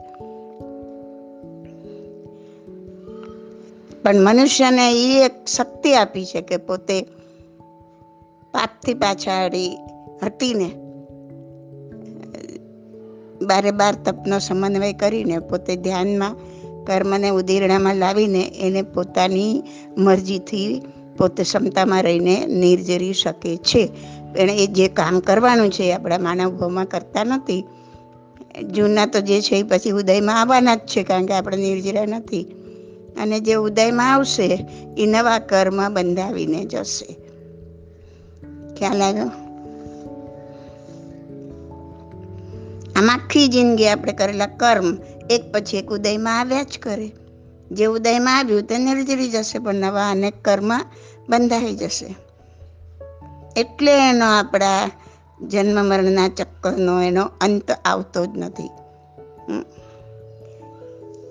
પણ 4.02 4.14
મનુષ્યને 4.16 4.92
એ 4.92 5.24
એક 5.24 5.46
શક્તિ 5.46 5.94
આપી 5.94 6.24
છે 6.24 6.40
કે 6.40 6.56
પોતે 6.56 7.02
પાપથી 8.52 8.94
પાછાડી 8.94 9.76
હટીને 10.24 10.85
બારે 13.42 13.70
બાર 13.70 13.94
તપનો 13.94 14.38
સમન્વય 14.38 14.92
કરીને 14.92 15.38
પોતે 15.38 15.76
ધ્યાનમાં 15.76 16.36
કર્મને 16.84 17.28
ઉદીરણામાં 17.28 17.96
લાવીને 17.96 18.40
એને 18.40 18.82
પોતાની 18.82 19.62
મરજીથી 19.98 20.82
પોતે 21.18 21.42
ક્ષમતામાં 21.42 22.02
રહીને 22.02 22.46
નિર્જરી 22.46 23.12
શકે 23.12 23.56
છે. 23.56 23.88
એણે 24.36 24.52
એ 24.52 24.66
જે 24.66 24.88
કામ 24.88 25.20
કરવાનું 25.20 25.70
છે 25.70 25.92
આપણા 25.92 26.18
માનવ 26.18 26.50
ભાવમાં 26.50 26.84
કરતા 26.84 27.24
નથી. 27.24 27.64
જૂના 28.72 29.06
તો 29.06 29.20
જે 29.20 29.40
છે 29.40 29.56
એ 29.56 29.62
પછી 29.62 29.90
ઉદયમાં 29.90 30.40
આવવાના 30.40 30.74
જ 30.74 30.78
છે 30.78 31.02
કારણ 31.02 31.26
કે 31.26 31.34
આપણે 31.34 31.56
નિર્જરા 31.56 32.06
નથી. 32.06 32.42
અને 33.22 33.40
જે 33.40 33.54
ઉદયમાં 33.54 34.12
આવશે 34.12 34.66
એ 34.98 35.06
નવા 35.06 35.38
કર્મ 35.38 35.94
બંધાવીને 35.94 36.64
જશે. 36.64 37.16
ખ્યાલ 38.74 39.02
આવ્યો? 39.02 39.45
આમ 42.96 43.10
આખી 43.10 43.48
જિંદગી 43.48 43.88
આપણે 43.88 44.12
કરેલા 44.12 44.46
કર્મ, 44.46 44.96
એક 45.30 45.52
પછી 45.52 45.76
એક 45.76 45.88
ઉદયમાં 45.88 46.40
આવ્યા 46.40 46.62
જ 46.62 46.78
કરે. 46.82 47.12
જે 47.70 47.84
ઉદયમાં 47.84 48.38
આવ્યું 48.38 48.62
તે 48.62 48.78
નિર્જરી 48.78 49.30
જશે, 49.30 49.58
પણ 49.58 49.74
નવા 49.74 50.10
અનેક 50.10 50.44
કર્મ 50.44 50.72
બંધાઈ 51.28 51.76
જશે. 51.76 52.16
એટલે 53.56 54.10
એનો 54.10 54.38
આપણા 54.38 54.90
જન્મ 55.40 55.84
મરણના 55.84 56.28
ચક્કરનો 56.28 57.02
એનો 57.02 57.22
અંત 57.40 57.70
આવતો 57.84 58.26
જ 58.26 58.28
નથી. 58.36 58.70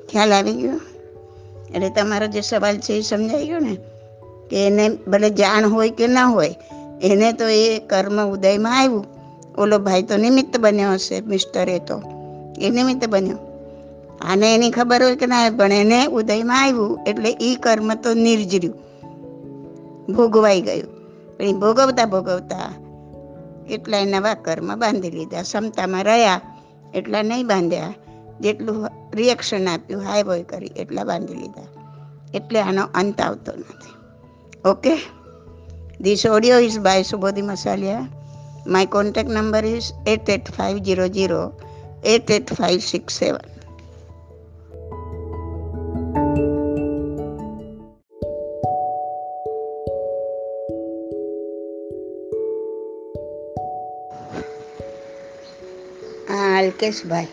ખ્યાલ 0.10 0.34
આવી 0.34 0.54
ગયો? 0.54 0.80
એટલે 1.76 1.90
તમારો 1.90 2.28
જે 2.28 2.42
સવાલ 2.42 2.78
છે 2.78 2.94
એ 2.94 3.02
સમજાઈ 3.02 3.48
ગયો 3.48 3.60
ને? 3.60 3.78
કે 4.50 4.68
એને 4.68 4.90
ભલે 4.90 5.30
જાણ 5.30 5.70
હોય 5.70 5.90
કે 5.90 6.08
ના 6.08 6.26
હોય, 6.26 6.56
એને 7.04 7.32
તો 7.32 7.48
એ 7.48 7.80
કર્મ 7.80 8.32
ઉદયમાં 8.32 8.80
આવ્યું. 8.80 9.15
ઓલો 9.58 9.80
ભાઈ 9.80 10.04
તો 10.04 10.18
નિમિત્ત 10.18 10.60
બન્યો 10.60 10.92
હશે 10.92 11.22
મિસ્ટર 11.22 11.70
એ 11.70 11.80
તો. 11.80 12.02
એ 12.62 12.70
નિમિત્ત 12.70 13.10
બન્યો. 13.10 13.38
આને 14.22 14.56
એની 14.56 14.72
ખબર 14.72 15.04
હોય 15.04 15.16
કે 15.16 15.26
ના, 15.26 15.50
પણ 15.50 15.72
એને 15.72 16.06
ઉદયમાં 16.06 16.64
આવ્યું 16.64 17.00
એટલે 17.08 17.32
એ 17.32 17.56
કર્મ 17.56 17.94
તો 17.94 18.14
નિર્જર્યું. 18.14 18.76
ભોગવાઈ 20.14 20.62
ગયું. 20.62 20.96
પણ 21.38 21.44
એ 21.44 21.54
ભોગવતા 21.54 22.06
ભોગવતા 22.06 22.74
કેટલાય 23.70 24.06
નવા 24.06 24.34
કર્મ 24.34 24.76
બાંધી 24.76 25.12
લીધા, 25.12 25.42
ક્ષમતામાં 25.42 26.04
રહ્યા, 26.04 26.42
એટલા 26.94 27.22
નહીં 27.22 27.48
બાંધ્યા, 27.48 27.94
જેટલું 28.42 28.88
રિએક્શન 29.14 29.68
આપ્યું, 29.68 30.02
હાય 30.02 30.24
બોય 30.24 30.44
કરી, 30.44 30.66
એટલા 30.66 31.04
બાંધી 31.04 31.34
લીધા. 31.34 31.68
એટલે 32.34 32.62
આનો 32.62 32.84
અંત 32.96 33.22
આવતો 33.22 33.52
નથી. 33.52 33.96
Okay 34.70 34.96
this 36.02 36.26
audio 36.26 36.60
is 36.60 36.80
by 36.80 37.04
Subodhi 37.04 37.42
Masaliya 37.42 38.08
my 38.68 38.86
contact 38.86 39.30
number 39.30 39.66
eight 40.08 40.30
eight 40.30 40.52
five 40.52 40.78
zero 40.78 41.08
zero 41.08 41.52
eight 42.06 42.32
eight 42.32 42.54
five 42.54 42.80
six 42.80 43.20
seven 43.20 43.38
હા, 56.30 56.58
અલ્કેશભાઈ. 56.58 57.28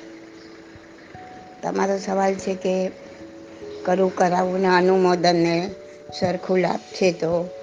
તમારો 1.63 1.99
સવાલ 1.99 2.35
છે 2.35 2.55
કે 2.55 2.91
કરું 3.85 4.17
કરાવું 4.17 4.61
ને 4.61 4.69
અનુમોદનને 4.69 5.71
સરખું 6.21 6.59
લાભ 6.59 6.79
છે 6.79 7.13
તો? 7.13 7.62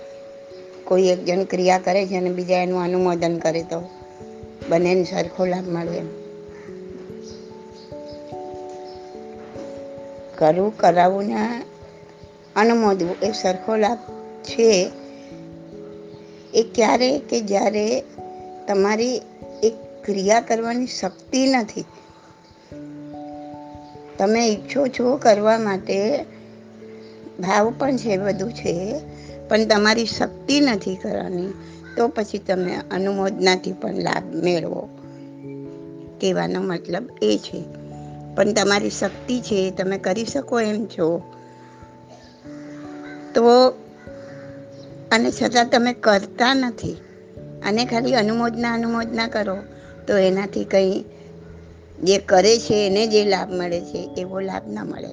કોઈ 0.90 1.04
એક 1.04 1.26
જણ 1.26 1.44
ક્રિયા 1.44 1.80
કરે 1.80 2.06
છે 2.06 2.18
અને 2.18 2.30
બીજા 2.30 2.58
એનું 2.58 2.82
અનુમોદન 2.82 3.38
કરે 3.38 3.64
તો 3.64 3.90
બંનેને 4.70 5.04
સરખો 5.04 5.46
લાભ 5.46 5.70
મળે 5.70 5.98
એમ. 5.98 6.08
કરવું 10.38 10.78
કરાવવું 10.78 11.24
ને 11.24 11.62
અનુમોદવું 12.56 13.16
એ 13.22 13.32
સરખો 13.32 13.76
લાભ 13.76 13.98
છે. 14.44 14.92
એ 16.54 16.64
ક્યારે 16.76 17.20
કે 17.20 17.42
જ્યારે 17.42 18.04
તમારી 18.68 19.22
એક 19.64 19.74
ક્રિયા 20.06 20.42
કરવાની 20.42 20.88
શક્તિ 20.88 21.46
નથી. 21.46 21.86
તમે 24.18 24.48
ઈચ્છો 24.48 24.88
છો 24.88 25.18
કરવા 25.18 25.58
માટે 25.58 26.26
ભાવ 27.40 27.74
પણ 27.78 27.98
છે, 27.98 28.18
બધું 28.18 28.54
છે. 28.54 29.00
પણ 29.50 29.66
તમારી 29.66 30.06
શક્તિ 30.06 30.62
નથી 30.62 30.96
કરવાની, 30.96 31.54
તો 31.98 32.08
પછી 32.08 32.38
તમે 32.38 32.76
અનુમોદનાથી 32.92 33.72
પણ 33.72 33.94
લાભ 33.94 34.36
મેળવો. 34.36 34.90
કહેવાનો 36.22 36.62
મતલબ 36.62 37.10
એ 37.22 37.40
છે. 37.44 37.64
પણ 38.36 38.54
તમારી 38.54 38.90
શક્તિ 38.90 39.42
છે, 39.42 39.72
તમે 39.72 39.98
કરી 39.98 40.26
શકો 40.26 40.62
એમ 40.62 40.86
છો. 40.86 41.22
તો 43.36 43.70
અને 45.12 45.32
છતાં 45.32 45.70
તમે 45.70 45.94
કરતા 45.94 46.54
નથી. 46.54 46.98
અને 47.66 47.86
ખાલી 47.86 48.16
અનુમોદના 48.16 48.74
અનુમોદના 48.74 49.28
કરો, 49.28 49.58
તો 50.08 50.18
એનાથી 50.18 50.64
કંઈ 50.64 51.04
જે 52.04 52.18
કરે 52.18 52.60
છે, 52.60 52.88
એને 52.88 53.08
જે 53.08 53.26
લાભ 53.26 53.54
મળે 53.54 53.82
છે, 53.82 54.10
એવો 54.18 54.40
લાભ 54.40 54.64
ન 54.68 54.80
મળે. 54.80 55.12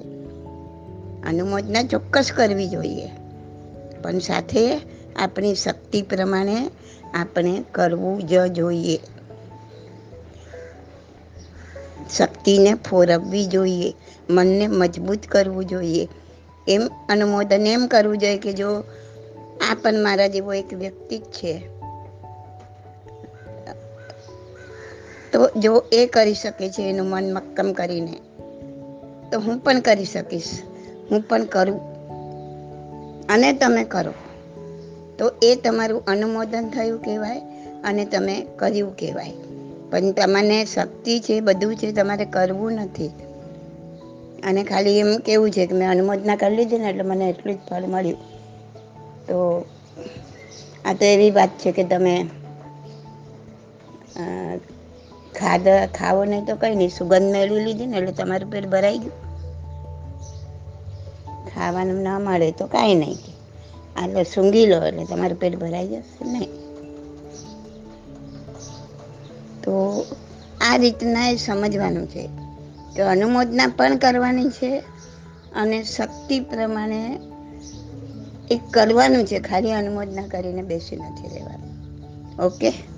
અનુમોદના 1.29 1.83
ચોક્કસ 1.83 2.33
કરવી 2.37 2.69
જોઈએ. 2.69 3.09
પણ 4.07 4.19
સાથે 4.19 4.81
આપણી 5.17 5.55
શક્તિ 5.55 6.03
પ્રમાણે 6.03 6.71
આપણે 7.15 7.65
કરવું 7.73 8.27
જ 8.27 8.47
જોઈએ. 8.47 8.99
શક્તિને 12.17 12.75
ફોરવવી 12.75 13.47
જોઈએ. 13.47 13.95
મનને 14.31 14.67
મજબૂત 14.67 15.27
કરવું 15.29 15.65
જોઈએ. 15.65 16.09
એમ 16.69 16.91
અનુમોદન 17.09 17.67
એમ 17.67 17.87
કરવું 17.87 18.19
જોઈએ 18.19 18.39
કે 18.39 18.53
જો 18.53 18.69
આ 19.71 19.75
પણ 19.83 20.03
મારા 20.03 20.27
જેવો 20.27 20.53
એક 20.53 20.75
વ્યક્તિ 20.75 21.19
જ 21.19 21.23
છે. 21.23 21.69
તો 25.33 25.51
જો 25.57 25.85
એ 25.93 26.07
કરી 26.07 26.35
શકે 26.35 26.69
છે, 26.69 26.83
એનું 26.83 27.07
મન 27.07 27.35
મક્કમ 27.35 27.73
કરીને, 27.73 28.13
તો 29.31 29.41
હું 29.41 29.59
પણ 29.59 29.81
કરી 29.81 30.05
શકીશ. 30.05 30.63
હું 31.11 31.29
પણ 31.29 31.45
કરું. 31.45 31.96
અને 33.29 33.53
તમે 33.53 33.85
કરો. 33.85 34.13
તો 35.19 35.33
એ 35.43 35.55
તમારું 35.55 36.05
અનુમોદન 36.05 36.69
થયું 36.69 37.03
કહેવાય 37.03 37.41
અને 37.85 38.05
તમે 38.05 38.47
કર્યું 38.57 38.97
કહેવાય. 38.97 39.33
પણ 39.91 40.13
તમને 40.13 40.65
શક્તિ 40.65 41.21
છે, 41.21 41.41
બધું 41.41 41.77
છે, 41.77 41.93
તમારે 41.93 42.25
કરવું 42.25 42.73
નથી. 42.73 43.11
અને 44.45 44.65
ખાલી 44.65 44.99
એમ 44.99 45.17
કેવું 45.17 45.51
છે 45.51 45.67
કે 45.67 45.75
મેં 45.75 45.91
અનુમોદના 45.91 46.37
કરી 46.37 46.57
લીધી 46.57 46.79
ને 46.79 46.89
એટલે 46.89 47.03
મને 47.03 47.29
એટલું 47.29 47.55
જ 47.55 47.59
ફળ 47.71 47.83
મળ્યું. 47.83 48.19
તો 49.27 49.65
આ 50.85 50.93
તો 50.93 51.05
એવી 51.05 51.31
વાત 51.31 51.49
છે 51.49 51.73
કે 51.73 51.85
તમે 51.85 52.27
ખાધા, 55.41 55.87
ખાવો 55.87 56.25
નહીં 56.25 56.45
તો 56.45 56.57
કંઈ 56.57 56.75
નહીં. 56.75 56.89
સુગંધ 56.89 57.33
મેળવી 57.33 57.65
લીધી 57.65 57.87
ને 57.87 57.97
એટલે 57.97 58.13
તમારું 58.13 58.53
પેટ 58.53 58.67
ભરાઈ 58.67 58.99
ગયું. 58.99 59.26
ખાવાનું 61.57 62.03
ના 62.03 62.19
મળે 62.19 62.51
તો 62.51 62.67
કાંઈ 62.67 62.95
નહીં 62.95 63.19
આટલો 63.97 64.23
સૂંઘી 64.23 64.67
લો 64.67 64.85
એટલે 64.85 65.05
તમારું 65.05 65.39
પેટ 65.41 65.57
ભરાઈ 65.57 65.89
જશે 65.89 66.25
નહીં. 66.25 66.49
તો 69.63 70.05
આ 70.61 70.77
રીતના 70.77 71.29
એ 71.29 71.37
સમજવાનું 71.37 72.07
છે 72.07 72.29
કે 72.97 73.03
અનુમોદના 73.03 73.67
પણ 73.67 73.97
કરવાની 73.97 74.51
છે 74.51 74.79
અને 75.55 75.85
શક્તિ 75.85 76.41
પ્રમાણે 76.41 77.21
એ 78.51 78.61
કરવાનું 78.71 79.25
છે. 79.25 79.39
ખાલી 79.39 79.73
અનુમોદના 79.73 80.27
કરીને 80.27 80.63
બેસી 80.63 80.97
નથી 80.97 81.29
રહેવાનું. 81.29 81.73
ઓકે? 82.43 82.96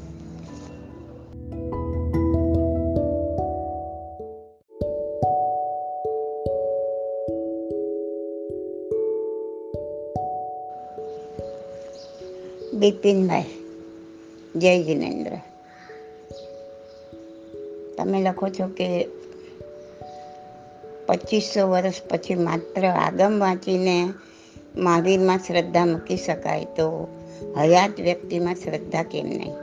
બિપિનભાઈ 12.79 13.45
જય 14.57 14.83
જિનેન્દ્ર. 14.83 15.31
તમે 17.99 18.23
લખો 18.23 18.49
છો 18.49 18.67
કે 18.67 19.09
પચીસો 21.07 21.69
વર્ષ 21.69 21.95
પછી 22.09 22.35
માત્ર 22.35 22.87
આગમ 22.87 23.39
વાંચીને 23.41 24.13
મહાવીરમાં 24.77 25.39
શ્રદ્ધા 25.39 25.87
મૂકી 25.87 26.17
શકાય 26.17 26.65
તો 26.65 27.09
હયાત 27.57 28.01
વ્યક્તિમાં 28.01 28.55
શ્રદ્ધા 28.55 29.03
કેમ 29.03 29.27
નહીં? 29.27 29.55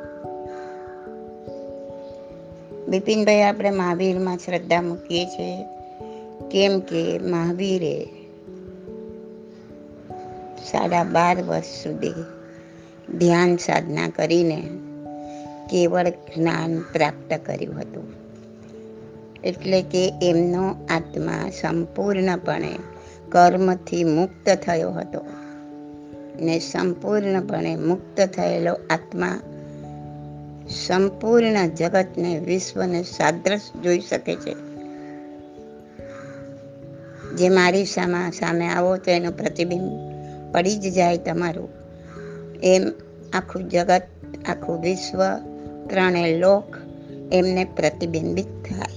બિપિનભાઈ 2.87 3.41
આપણે 3.41 3.69
મહાવીરમાં 3.69 4.37
શ્રદ્ધા 4.37 4.81
મૂકીએ 4.81 5.25
છીએ. 5.25 5.63
કેમ 6.51 6.79
કે 6.79 7.19
મહાવીરે 7.19 8.05
સાડા 10.71 11.03
બાર 11.03 11.43
વર્ષ 11.43 11.83
સુધી 11.83 12.13
ધ્યાન 13.13 13.57
સાધના 13.57 14.09
કરીને 14.09 14.63
કેવળ 15.69 16.09
જ્ઞાન 16.09 16.79
પ્રાપ્ત 16.79 17.39
કર્યું 17.45 17.79
હતું. 17.79 18.03
એટલે 19.43 19.81
કે 19.81 20.13
એમનો 20.21 20.75
આત્મા 20.89 21.49
સંપૂર્ણપણે 21.61 22.79
કર્મથી 23.29 24.03
મુક્ત 24.03 24.49
થયો 24.49 24.91
હતો. 24.91 25.25
ને 26.39 26.59
સંપૂર્ણપણે 26.59 27.75
મુક્ત 27.75 28.21
થયેલો 28.21 28.77
આત્મા 28.89 29.39
સંપૂર્ણ 30.87 31.67
જગતને 31.67 32.39
વિશ્વને 32.39 33.03
સાદ્રશ 33.03 33.61
જોઈ 33.83 33.99
શકે 33.99 34.35
છે. 34.35 34.55
જે 37.35 37.49
મારી 37.49 37.85
સામા 37.85 38.29
સામે 38.29 38.67
આવો 38.67 38.97
તો 38.97 39.11
એનું 39.11 39.37
પ્રતિબિંબ 39.37 39.91
પડી 40.53 40.77
જ 40.77 40.93
જાય 40.93 41.17
તમારું. 41.17 41.84
એમ 42.65 42.91
આખું 43.33 43.69
જગત, 43.69 44.01
આખું 44.49 44.81
વિશ્વ 44.81 45.19
ત્રણે 45.89 46.37
લોક 46.37 46.75
એમને 47.31 47.65
પ્રતિબિંબિત 47.65 48.45
થાય. 48.45 48.95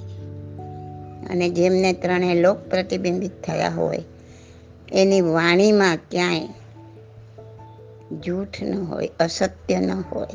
અને 1.31 1.49
જેમને 1.49 1.93
ત્રણે 1.93 2.35
લોક 2.35 2.59
પ્રતિબિંબિત 2.71 3.43
થયા 3.43 3.71
હોય, 3.71 4.05
એની 4.93 5.21
વાણીમાં 5.21 5.97
ક્યાંય 5.97 6.49
જૂઠ 8.21 8.63
ન 8.63 8.85
હોય, 8.85 9.11
અસત્ય 9.21 9.81
ન 9.81 9.91
હોય. 9.91 10.29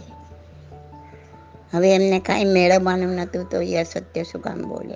હવે 1.74 1.96
એમને 1.96 2.20
કાંઈ 2.20 2.46
મેળવવાનું 2.46 3.16
નહોતું 3.16 3.50
તો 3.50 3.62
એ 3.62 3.76
અસત્ય 3.76 4.24
શું 4.24 4.42
કામ 4.42 4.62
બોલે? 4.62 4.96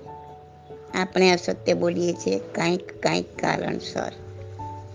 આપણે 1.00 1.32
અસત્ય 1.32 1.74
બોલીએ 1.74 2.14
છીએ 2.14 2.40
કાંઈક 2.40 3.04
કાંઈક 3.04 3.40
કારણસર. 3.40 4.12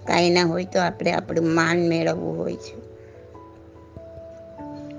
કાંઈ 0.07 0.31
ના 0.31 0.45
હોય 0.45 0.65
તો 0.65 0.81
આપણે 0.81 1.13
આપણું 1.13 1.55
માન 1.55 1.89
મેળવવું 1.89 2.39
હોય 2.39 2.57
છે. 2.57 2.82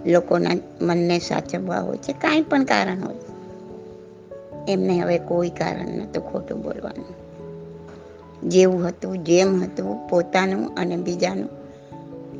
લોકોના 0.05 0.49
મનને 0.81 1.19
સાચવવા 1.19 1.79
હોય 1.79 1.97
છે, 1.97 2.13
કાંઈ 2.13 2.41
પણ 2.41 2.63
કારણ 2.63 3.03
હોય. 3.03 3.15
એમને 4.69 4.99
હવે 4.99 5.17
કોઈ 5.17 5.49
કારણ 5.49 5.87
નહોતું 5.87 6.31
ખોટું 6.31 6.63
બોલવાનું. 6.63 7.23
જેવું 8.49 8.87
હતું 8.87 9.23
જેમ 9.23 9.63
હતું, 9.63 10.09
પોતાનું 10.09 10.75
અને 10.75 10.95
બીજાનું. 10.95 11.49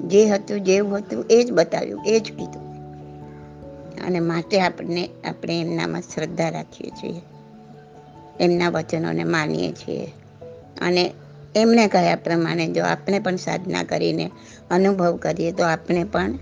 જે 0.10 0.26
હતું 0.26 0.62
જેવું 0.62 0.98
હતું, 0.98 1.26
એ 1.30 1.44
જ 1.44 1.52
બતાવ્યું, 1.52 2.02
એ 2.06 2.20
જ 2.20 2.24
કીધું. 2.24 2.74
અને 4.06 4.20
માટે 4.20 4.62
આપણને, 4.62 5.10
આપણે 5.30 5.62
એમનામાં 5.62 6.02
શ્રદ્ધા 6.02 6.50
રાખીએ 6.50 6.90
છીએ. 6.90 7.22
એમના 8.40 8.70
વચનોને 8.70 9.24
માનીએ 9.24 9.72
છીએ. 9.72 10.14
અને 10.82 11.14
એમણે 11.56 11.88
કહ્યા 11.88 12.16
પ્રમાણે 12.16 12.68
જો 12.68 12.84
આપણે 12.84 13.20
પણ 13.20 13.36
સાધના 13.36 13.84
કરીને 13.84 14.32
અનુભવ 14.72 15.18
કરીએ, 15.18 15.52
તો 15.52 15.64
આપણે 15.66 16.04
પણ 16.04 16.34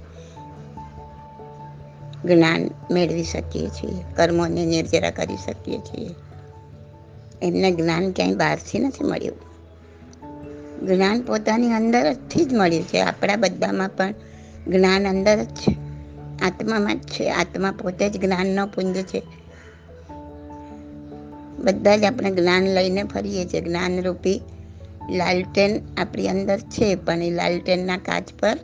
જ્ઞાન 2.26 2.70
મેળવી 2.92 3.24
શકીએ 3.24 3.70
છીએ, 3.70 4.04
કર્મોને 4.16 4.66
નિર્જરા 4.66 5.12
કરી 5.12 5.36
શકીએ 5.36 5.78
છીએ. 5.78 6.10
એમને 7.42 7.72
જ્ઞાન 7.72 8.12
ક્યાંય 8.12 8.36
બહારથી 8.36 8.80
નથી 8.80 9.04
મળ્યું. 9.04 9.52
જ્ઞાન 10.88 11.22
પોતાની 11.22 11.72
અંદર 11.72 12.14
જથી 12.14 12.46
જ 12.46 12.54
મળ્યું 12.54 12.84
છે. 12.84 13.00
આપણા 13.00 13.36
બધામાં 13.36 13.90
પણ 13.90 14.14
જ્ઞાન 14.68 15.08
અંદર 15.08 15.44
જ 15.44 15.48
છે 15.48 15.78
આત્મામાં 16.42 17.00
જ 17.00 17.02
છે. 17.02 17.30
આત્મા 17.30 17.72
પોતે 17.72 18.10
જ 18.10 18.22
જ્ઞાનનો 18.22 18.68
પુંજ 18.68 18.98
છે. 18.98 19.24
બધા 21.60 21.98
જ 21.98 22.04
આપણે 22.04 22.32
જ્ઞાન 22.32 22.64
લઈને 22.64 23.04
ફરીએ 23.04 23.46
છીએ. 23.46 23.62
જ્ઞાનરૂપી 23.62 24.42
લાલટેન 25.10 25.82
આપણી 25.98 26.28
અંદર 26.28 26.60
છે, 26.60 26.96
પણ 26.96 27.24
એ 27.24 27.30
લાલટેનના 27.30 27.98
કાચ 27.98 28.24
પર 28.40 28.58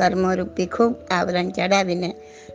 કર્મરૂપી 0.00 0.66
ખૂબ 0.66 0.94
આવરણ 1.10 1.50
ચડાવીને 1.50 2.10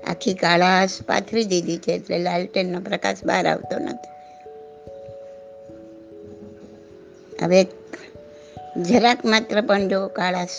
આખી 0.07 0.33
કાળાશ 0.33 0.95
પાથરી 1.07 1.45
દીધી 1.45 1.77
છે 1.77 1.91
એટલે 1.91 2.17
લાલટેનનો 2.19 2.79
પ્રકાશ 2.79 3.23
બહાર 3.25 3.45
આવતો 3.47 3.79
નથી. 3.79 4.11
હવે 7.43 7.59
જરાક 8.83 9.25
માત્ર 9.25 9.61
પણ 9.61 9.87
જો 9.87 9.99
કાળાશ 10.07 10.57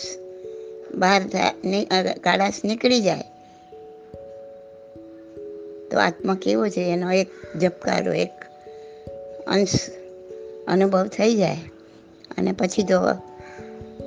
બહાર 0.95 1.21
થાય 1.27 2.13
કાળાશ 2.23 2.59
નીકળી 2.65 3.01
જાય, 3.01 3.25
તો 5.91 5.95
આત્મા 5.99 6.35
કેવો 6.41 6.65
છે? 6.69 6.83
એનો 6.93 7.11
એક 7.11 7.29
ઝબકારો 7.57 8.13
એક 8.15 8.35
અંશ 9.47 9.79
અનુભવ 10.67 11.07
થઈ 11.07 11.33
જાય. 11.35 11.59
અને 12.37 12.51
પછી 12.51 12.83
તો 12.83 12.97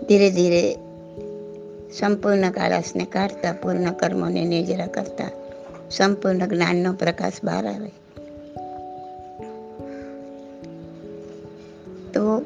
ધીરે 0.08 0.28
ધીરે 0.30 0.62
સંપૂર્ણ 1.92 2.50
કાળાસને 2.50 3.04
કાઢતા, 3.04 3.52
પૂર્ણ 3.52 3.90
કર્મોને 3.90 4.44
નિજરા 4.44 4.86
કરતા, 4.86 5.30
સંપૂર્ણ 5.90 6.46
જ્ઞાનનો 6.46 6.92
પ્રકાશ 6.92 7.32
બહાર 7.44 7.66
આવે. 7.66 7.90
તો 12.12 12.42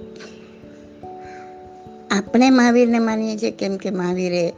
આપણે 2.11 2.50
મહાવીરને 2.50 2.98
માનીએ 2.98 3.37
છીએ 3.37 3.50
કેમ 3.50 3.76
કે 3.76 3.90
મહાવીરે 3.90 4.52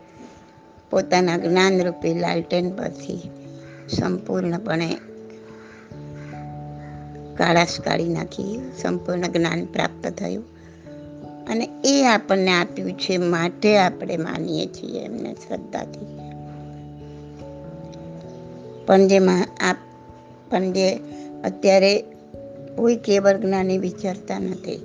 પોતાના 0.90 1.36
જ્ઞાનરૂપી 1.36 2.14
લાલટેન 2.14 2.70
પરથી 2.70 3.30
સંપૂર્ણપણે 3.88 4.94
કાળાશ 7.36 7.80
કાઢી 7.80 8.08
નાખી, 8.08 8.72
સંપૂર્ણ 8.82 9.22
જ્ઞાન 9.22 9.64
પ્રાપ્ત 9.64 10.06
થયું. 10.06 10.55
અને 11.48 11.68
એ 11.84 12.04
આપણને 12.04 12.50
આપ્યું 12.50 12.92
છે, 12.92 13.16
માટે 13.16 13.78
આપણે 13.78 14.16
માનીએ 14.16 14.66
છીએ 14.66 15.04
એમને 15.04 15.34
શ્રદ્ધાથી. 15.34 16.06
પણ 18.86 19.08
જે 19.08 19.18
આપ, 19.60 19.76
પણ 20.50 20.72
જે 20.72 20.94
અત્યારે 21.44 22.04
કોઈ 22.76 22.96
કેવળ 22.96 23.36
જ્ઞાની 23.36 23.78
વિચારતા 23.78 24.38
નથી 24.38 24.76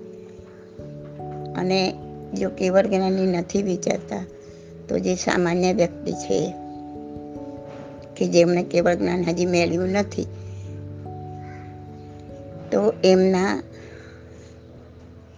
અને 1.56 1.94
જો 2.34 2.50
કેવળ 2.50 2.88
જ્ઞાની 2.88 3.26
નથી 3.26 3.64
વિચારતા, 3.64 4.26
તો 4.90 5.00
જે 5.00 5.16
સામાન્ય 5.16 5.74
વ્યક્તિ 5.74 6.12
છે 6.12 6.54
કે 8.18 8.28
જેમણે 8.28 8.64
કેવળ 8.64 8.96
જ્ઞાન 8.96 9.24
હજી 9.24 9.46
મેળવ્યું 9.46 9.90
નથી, 9.90 10.24
તો 12.72 12.94
એમના, 13.04 13.64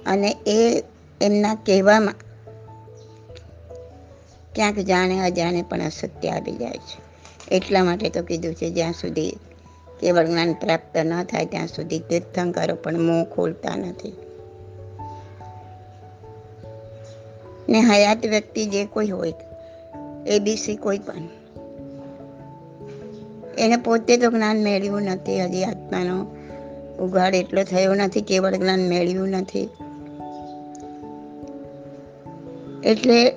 અને 0.06 0.36
એ 0.48 0.84
એમના 1.24 1.56
કહેવામાં 1.56 2.16
ક્યાંક 4.56 4.80
જાણે 4.80 5.20
અજાણે 5.20 5.62
પણ 5.62 5.82
અસત્ય 5.82 6.30
આવી 6.30 6.52
જાય 6.52 6.78
છે. 6.78 7.00
એટલા 7.56 7.84
માટે 7.84 8.10
તો 8.10 8.24
કીધું 8.24 8.56
છે, 8.56 8.70
જ્યાં 8.70 8.92
સુધી 8.92 9.32
કેવળ 10.02 10.26
જ્ઞાન 10.26 10.54
પ્રાપ્ત 10.54 10.98
ન 10.98 11.24
થાય, 11.24 11.46
ત્યાં 11.46 11.68
સુધી 11.68 12.00
તીર્થંકરો 12.00 12.76
પણ 12.76 13.00
મોં 13.00 13.26
ખોલતા 13.26 13.76
નથી. 13.76 14.14
ને 17.70 17.80
હયાત 17.80 18.26
વ્યક્તિ 18.26 18.66
જે 18.66 18.86
કોઈ 18.86 19.10
હોય 19.10 19.34
એબીસી 20.28 20.76
કોઈ 20.76 21.00
પણ, 21.00 21.30
એને 23.58 23.78
પોતે 23.78 24.18
તો 24.18 24.32
જ્ઞાન 24.32 24.64
મેળવ્યું 24.64 25.02
નથી, 25.02 25.44
હજી 25.44 25.64
આત્માનો 25.64 26.18
ઉઘાડ 27.00 27.36
એટલો 27.36 27.64
થયો 27.64 27.94
નથી, 27.94 28.22
કેવળ 28.22 28.56
જ્ઞાન 28.56 28.80
મેળવ્યું 28.80 29.30
નથી. 29.30 29.70
એટલે 32.84 33.36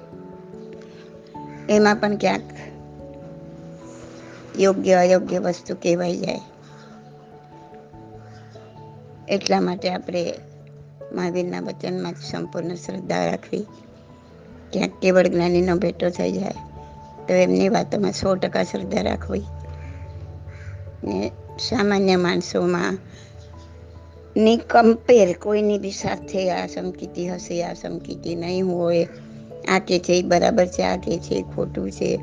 એમાં 1.69 1.97
પણ 1.97 2.17
ક્યાંક 2.17 2.43
યોગ્ય 4.59 4.93
અયોગ્ય 4.93 5.39
વસ્તુ 5.39 5.75
કહેવાઈ 5.75 6.17
જાય. 6.17 6.41
એટલા 9.29 9.61
માટે 9.61 9.91
આપણે 9.91 10.35
મહાવીરના 11.13 11.61
વચનમાં 11.61 12.15
સંપૂર્ણ 12.31 12.75
શ્રદ્ધા 12.75 13.27
રાખવી. 13.27 13.67
ક્યાંક 14.73 14.93
કેવળ 15.03 15.27
જ્ઞાનીનો 15.27 15.77
ભેટો 15.77 16.09
થઈ 16.09 16.33
જાય, 16.33 16.55
તો 17.29 17.35
એમની 17.35 17.69
વાતોમાં 17.69 18.13
સો 18.13 18.35
ટકા 18.35 18.65
શ્રદ્ધા 18.65 19.03
રાખવી. 19.03 19.45
ને 21.05 21.31
સામાન્ય 21.59 22.17
માણસોમાં 22.17 22.99
ની 24.37 24.57
કમ્પેર 24.57 25.37
કોઈની 25.39 25.79
બી 25.79 25.91
સાથે 25.91 26.51
આ 26.51 26.67
સંકિતિ 26.67 27.29
હશે, 27.29 27.65
આ 27.65 27.73
સંકિતિ 27.73 28.35
નહીં 28.35 28.67
હોય 28.67 29.09
આ 29.69 29.79
કે 29.79 29.99
છે 29.99 30.13
એ 30.13 30.23
બરાબર 30.23 30.67
છે 30.67 30.83
આ 30.83 30.97
કે 30.97 31.19
છે 31.19 31.43
ખોટું 31.43 31.91
છે. 31.91 32.21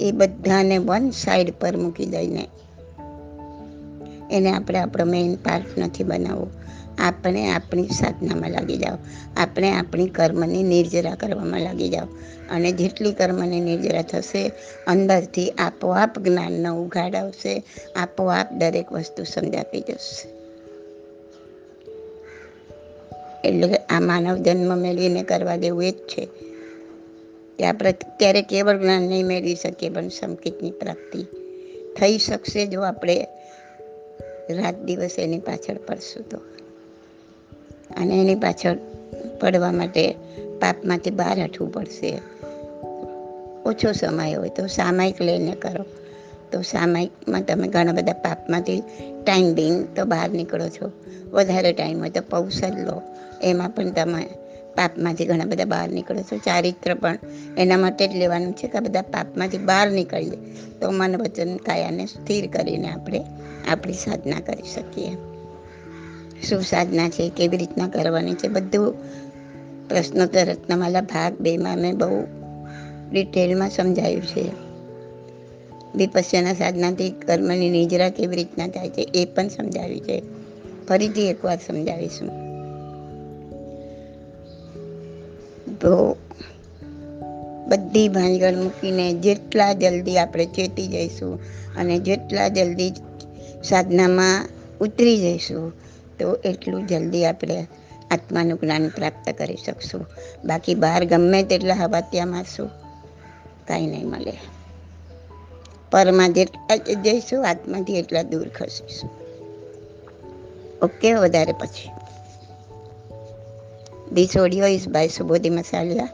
એ 0.00 0.12
બધાને 0.12 0.78
વન 0.78 1.10
સાઈડ 1.10 1.54
પર 1.60 1.76
મૂકી 1.76 2.06
દઈને 2.06 2.48
એને 4.30 4.50
આપણે 4.50 4.78
આપણો 4.78 5.04
મેઇન 5.04 5.34
પાર્ટ 5.34 5.78
નથી 5.78 6.04
બનાવવો. 6.04 6.50
આપણે 6.98 7.50
આપણી 7.50 7.86
સાધનામાં 7.86 8.50
લાગી 8.50 8.76
જાઓ. 8.76 8.96
આપણે 9.36 9.72
આપણી 9.72 10.06
કર્મની 10.06 10.62
નિર્જરા 10.62 11.14
કરવામાં 11.14 11.60
લાગી 11.60 11.88
જાઓ. 11.88 12.06
અને 12.50 12.72
જેટલી 12.72 13.12
કર્મની 13.12 13.60
નિર્જરા 13.60 14.02
થશે, 14.02 14.52
અંદરથી 14.86 15.50
આપોઆપ 15.50 16.18
જ્ઞાનનો 16.18 16.82
ઉઘાડ 16.82 17.14
આવશે. 17.14 17.62
આપોઆપ 17.96 18.52
દરેક 18.52 18.92
વસ્તુ 18.92 19.24
સમજાતી 19.24 19.80
જશે. 19.80 20.28
એટલે 23.48 23.76
આ 23.76 24.00
માનવ 24.00 24.36
જન્મ 24.36 24.78
મેળવીને 24.78 25.22
કરવા 25.22 25.56
જેવું 25.56 25.84
એ 25.84 25.90
જ 25.90 25.94
છે. 25.94 26.28
કે 27.58 27.66
આપણે 27.66 27.92
ક્યારે 27.92 28.42
કેવળ 28.42 28.78
જ્ઞાન 28.78 29.02
નહીં 29.02 29.26
મેળવી 29.26 29.54
શકીએ, 29.54 29.88
પણ 29.88 30.08
સંકેતની 30.08 30.70
પ્રાપ્તિ 30.70 31.26
થઈ 32.00 32.18
શકશે 32.18 32.66
જો 32.66 32.82
આપણે 32.82 33.26
રાત 34.50 34.82
દિવસ 34.82 35.10
એની 35.18 35.38
પાછળ 35.38 35.78
પડશું 35.86 36.28
તો. 36.28 36.38
અને 37.96 38.20
એની 38.20 38.34
પાછળ 38.34 38.76
પડવા 39.40 39.72
માટે 39.72 40.12
પાપમાંથી 40.60 41.10
બહાર 41.10 41.40
હટવું 41.40 41.72
પડશે. 41.72 42.20
ઓછો 43.64 43.92
સમય 43.92 44.32
હોય 44.32 44.48
તો 44.48 44.66
સામાયિક 44.66 45.22
લઈને 45.22 45.52
કરો. 45.52 45.84
તો 46.52 46.62
સામાયિકમાં 46.62 47.42
તમે 47.42 47.68
ઘણા 47.68 47.92
બધા 47.92 48.12
પાપમાંથી 48.12 48.80
ટાઈમ 49.26 49.54
બિંગ 49.54 49.96
તો 49.96 50.04
બહાર 50.04 50.30
નીકળો 50.30 50.68
છો. 50.68 50.92
વધારે 51.30 51.72
ટાઈમ 51.72 52.00
હોય 52.00 52.10
તો 52.10 52.20
પૌષદ 52.20 52.78
લો. 52.78 53.02
એમાં 53.42 53.70
પણ 53.70 53.90
તમે 53.90 54.28
પાપમાંથી 54.76 55.26
ઘણા 55.26 55.44
બધા 55.44 55.64
બહાર 55.64 55.88
નીકળે 55.88 56.22
છે. 56.22 56.38
ચારિત્ર 56.38 56.94
પણ 56.94 57.18
એના 57.58 57.76
માટે 57.76 58.08
જ 58.08 58.16
લેવાનું 58.16 58.52
છે 58.52 58.68
કે 58.68 58.78
આ 58.78 58.80
બધા 58.80 59.02
પાપમાંથી 59.02 59.58
બહાર 59.58 59.90
નીકળીએ. 59.90 60.36
તો 60.80 60.90
મન 60.90 61.16
વચન 61.16 61.56
કાયાને 61.56 62.06
સ્થિર 62.06 62.46
કરીને 62.46 62.88
આપણે 62.88 63.24
આપણી 63.68 63.92
સાધના 63.92 64.40
કરી 64.40 64.62
શકીએ. 64.62 65.10
શું 66.48 66.62
સાધના 66.62 67.08
છે? 67.08 67.32
કેવી 67.36 67.56
રીતના 67.56 67.88
કરવાની 67.88 68.34
છે? 68.34 68.48
બધું 68.48 68.94
પ્રશ્નોત્તર 69.88 70.46
રત્નમાલા 70.46 71.00
ભાગ 71.00 71.38
બેમાં 71.40 71.78
મેં 71.78 71.98
બહુ 71.98 72.26
ડિટેલમાં 73.12 73.70
સમજાયું 73.70 74.22
છે. 74.22 74.50
વિપસ્યના 75.94 76.52
સાધનાથી 76.52 77.10
કર્મની 77.10 77.70
નિજરા 77.70 78.08
કેવી 78.10 78.36
રીતના 78.36 78.68
થાય 78.68 78.88
છે 78.88 79.10
એ 79.14 79.24
પણ 79.24 79.48
સમજાવ્યું 79.48 80.00
છે. 80.00 80.22
ફરીથી 80.88 81.30
એકવાર 81.30 81.58
સમજાવીશું. 81.66 82.45
તો 85.80 86.16
બધી 87.68 88.08
ભાંજગળ 88.08 88.54
મૂકીને 88.56 89.12
જેટલા 89.12 89.72
જલ્દી 89.72 90.18
આપણે 90.18 90.44
ચેતી 90.46 90.86
જઈશું 90.86 91.40
અને 91.76 91.98
જેટલા 91.98 92.48
જલ્દી 92.48 92.92
સાધનામાં 93.64 94.48
ઉતરી 94.80 95.16
જઈશું, 95.18 95.72
તો 96.18 96.34
એટલું 96.34 96.86
જલ્દી 96.86 97.24
આપણે 97.24 97.66
આત્માનું 98.10 98.58
જ્ઞાન 98.60 98.88
પ્રાપ્ત 98.88 99.32
કરી 99.32 99.56
શકશું. 99.56 100.06
બાકી 100.44 100.74
બહાર 100.74 101.04
ગમે 101.04 101.42
તેટલા 101.42 101.74
હવા 101.74 102.00
ત્યાં 102.00 102.28
મારશું, 102.28 102.70
કાંઈ 103.66 103.86
નહીં 103.86 104.06
મળે. 104.06 104.32
પરમાં 105.92 106.32
જેટલા 106.32 106.76
જઈશું, 106.76 107.48
આત્માથી 107.48 107.98
એટલા 107.98 108.22
દૂર 108.22 108.48
ખસીશું. 108.48 109.10
ઓકે, 110.82 111.14
વધારે 111.14 111.52
પછી. 111.52 111.95
This 114.08 114.36
audio 114.36 114.66
is 114.66 114.86
by 114.86 115.08
Subodhi 115.08 115.50
Masalia. 115.50 116.12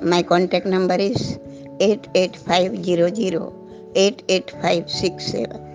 My 0.00 0.22
contact 0.22 0.64
number 0.64 0.94
is 0.94 1.40
88500 1.80 3.52
88567. 3.96 5.65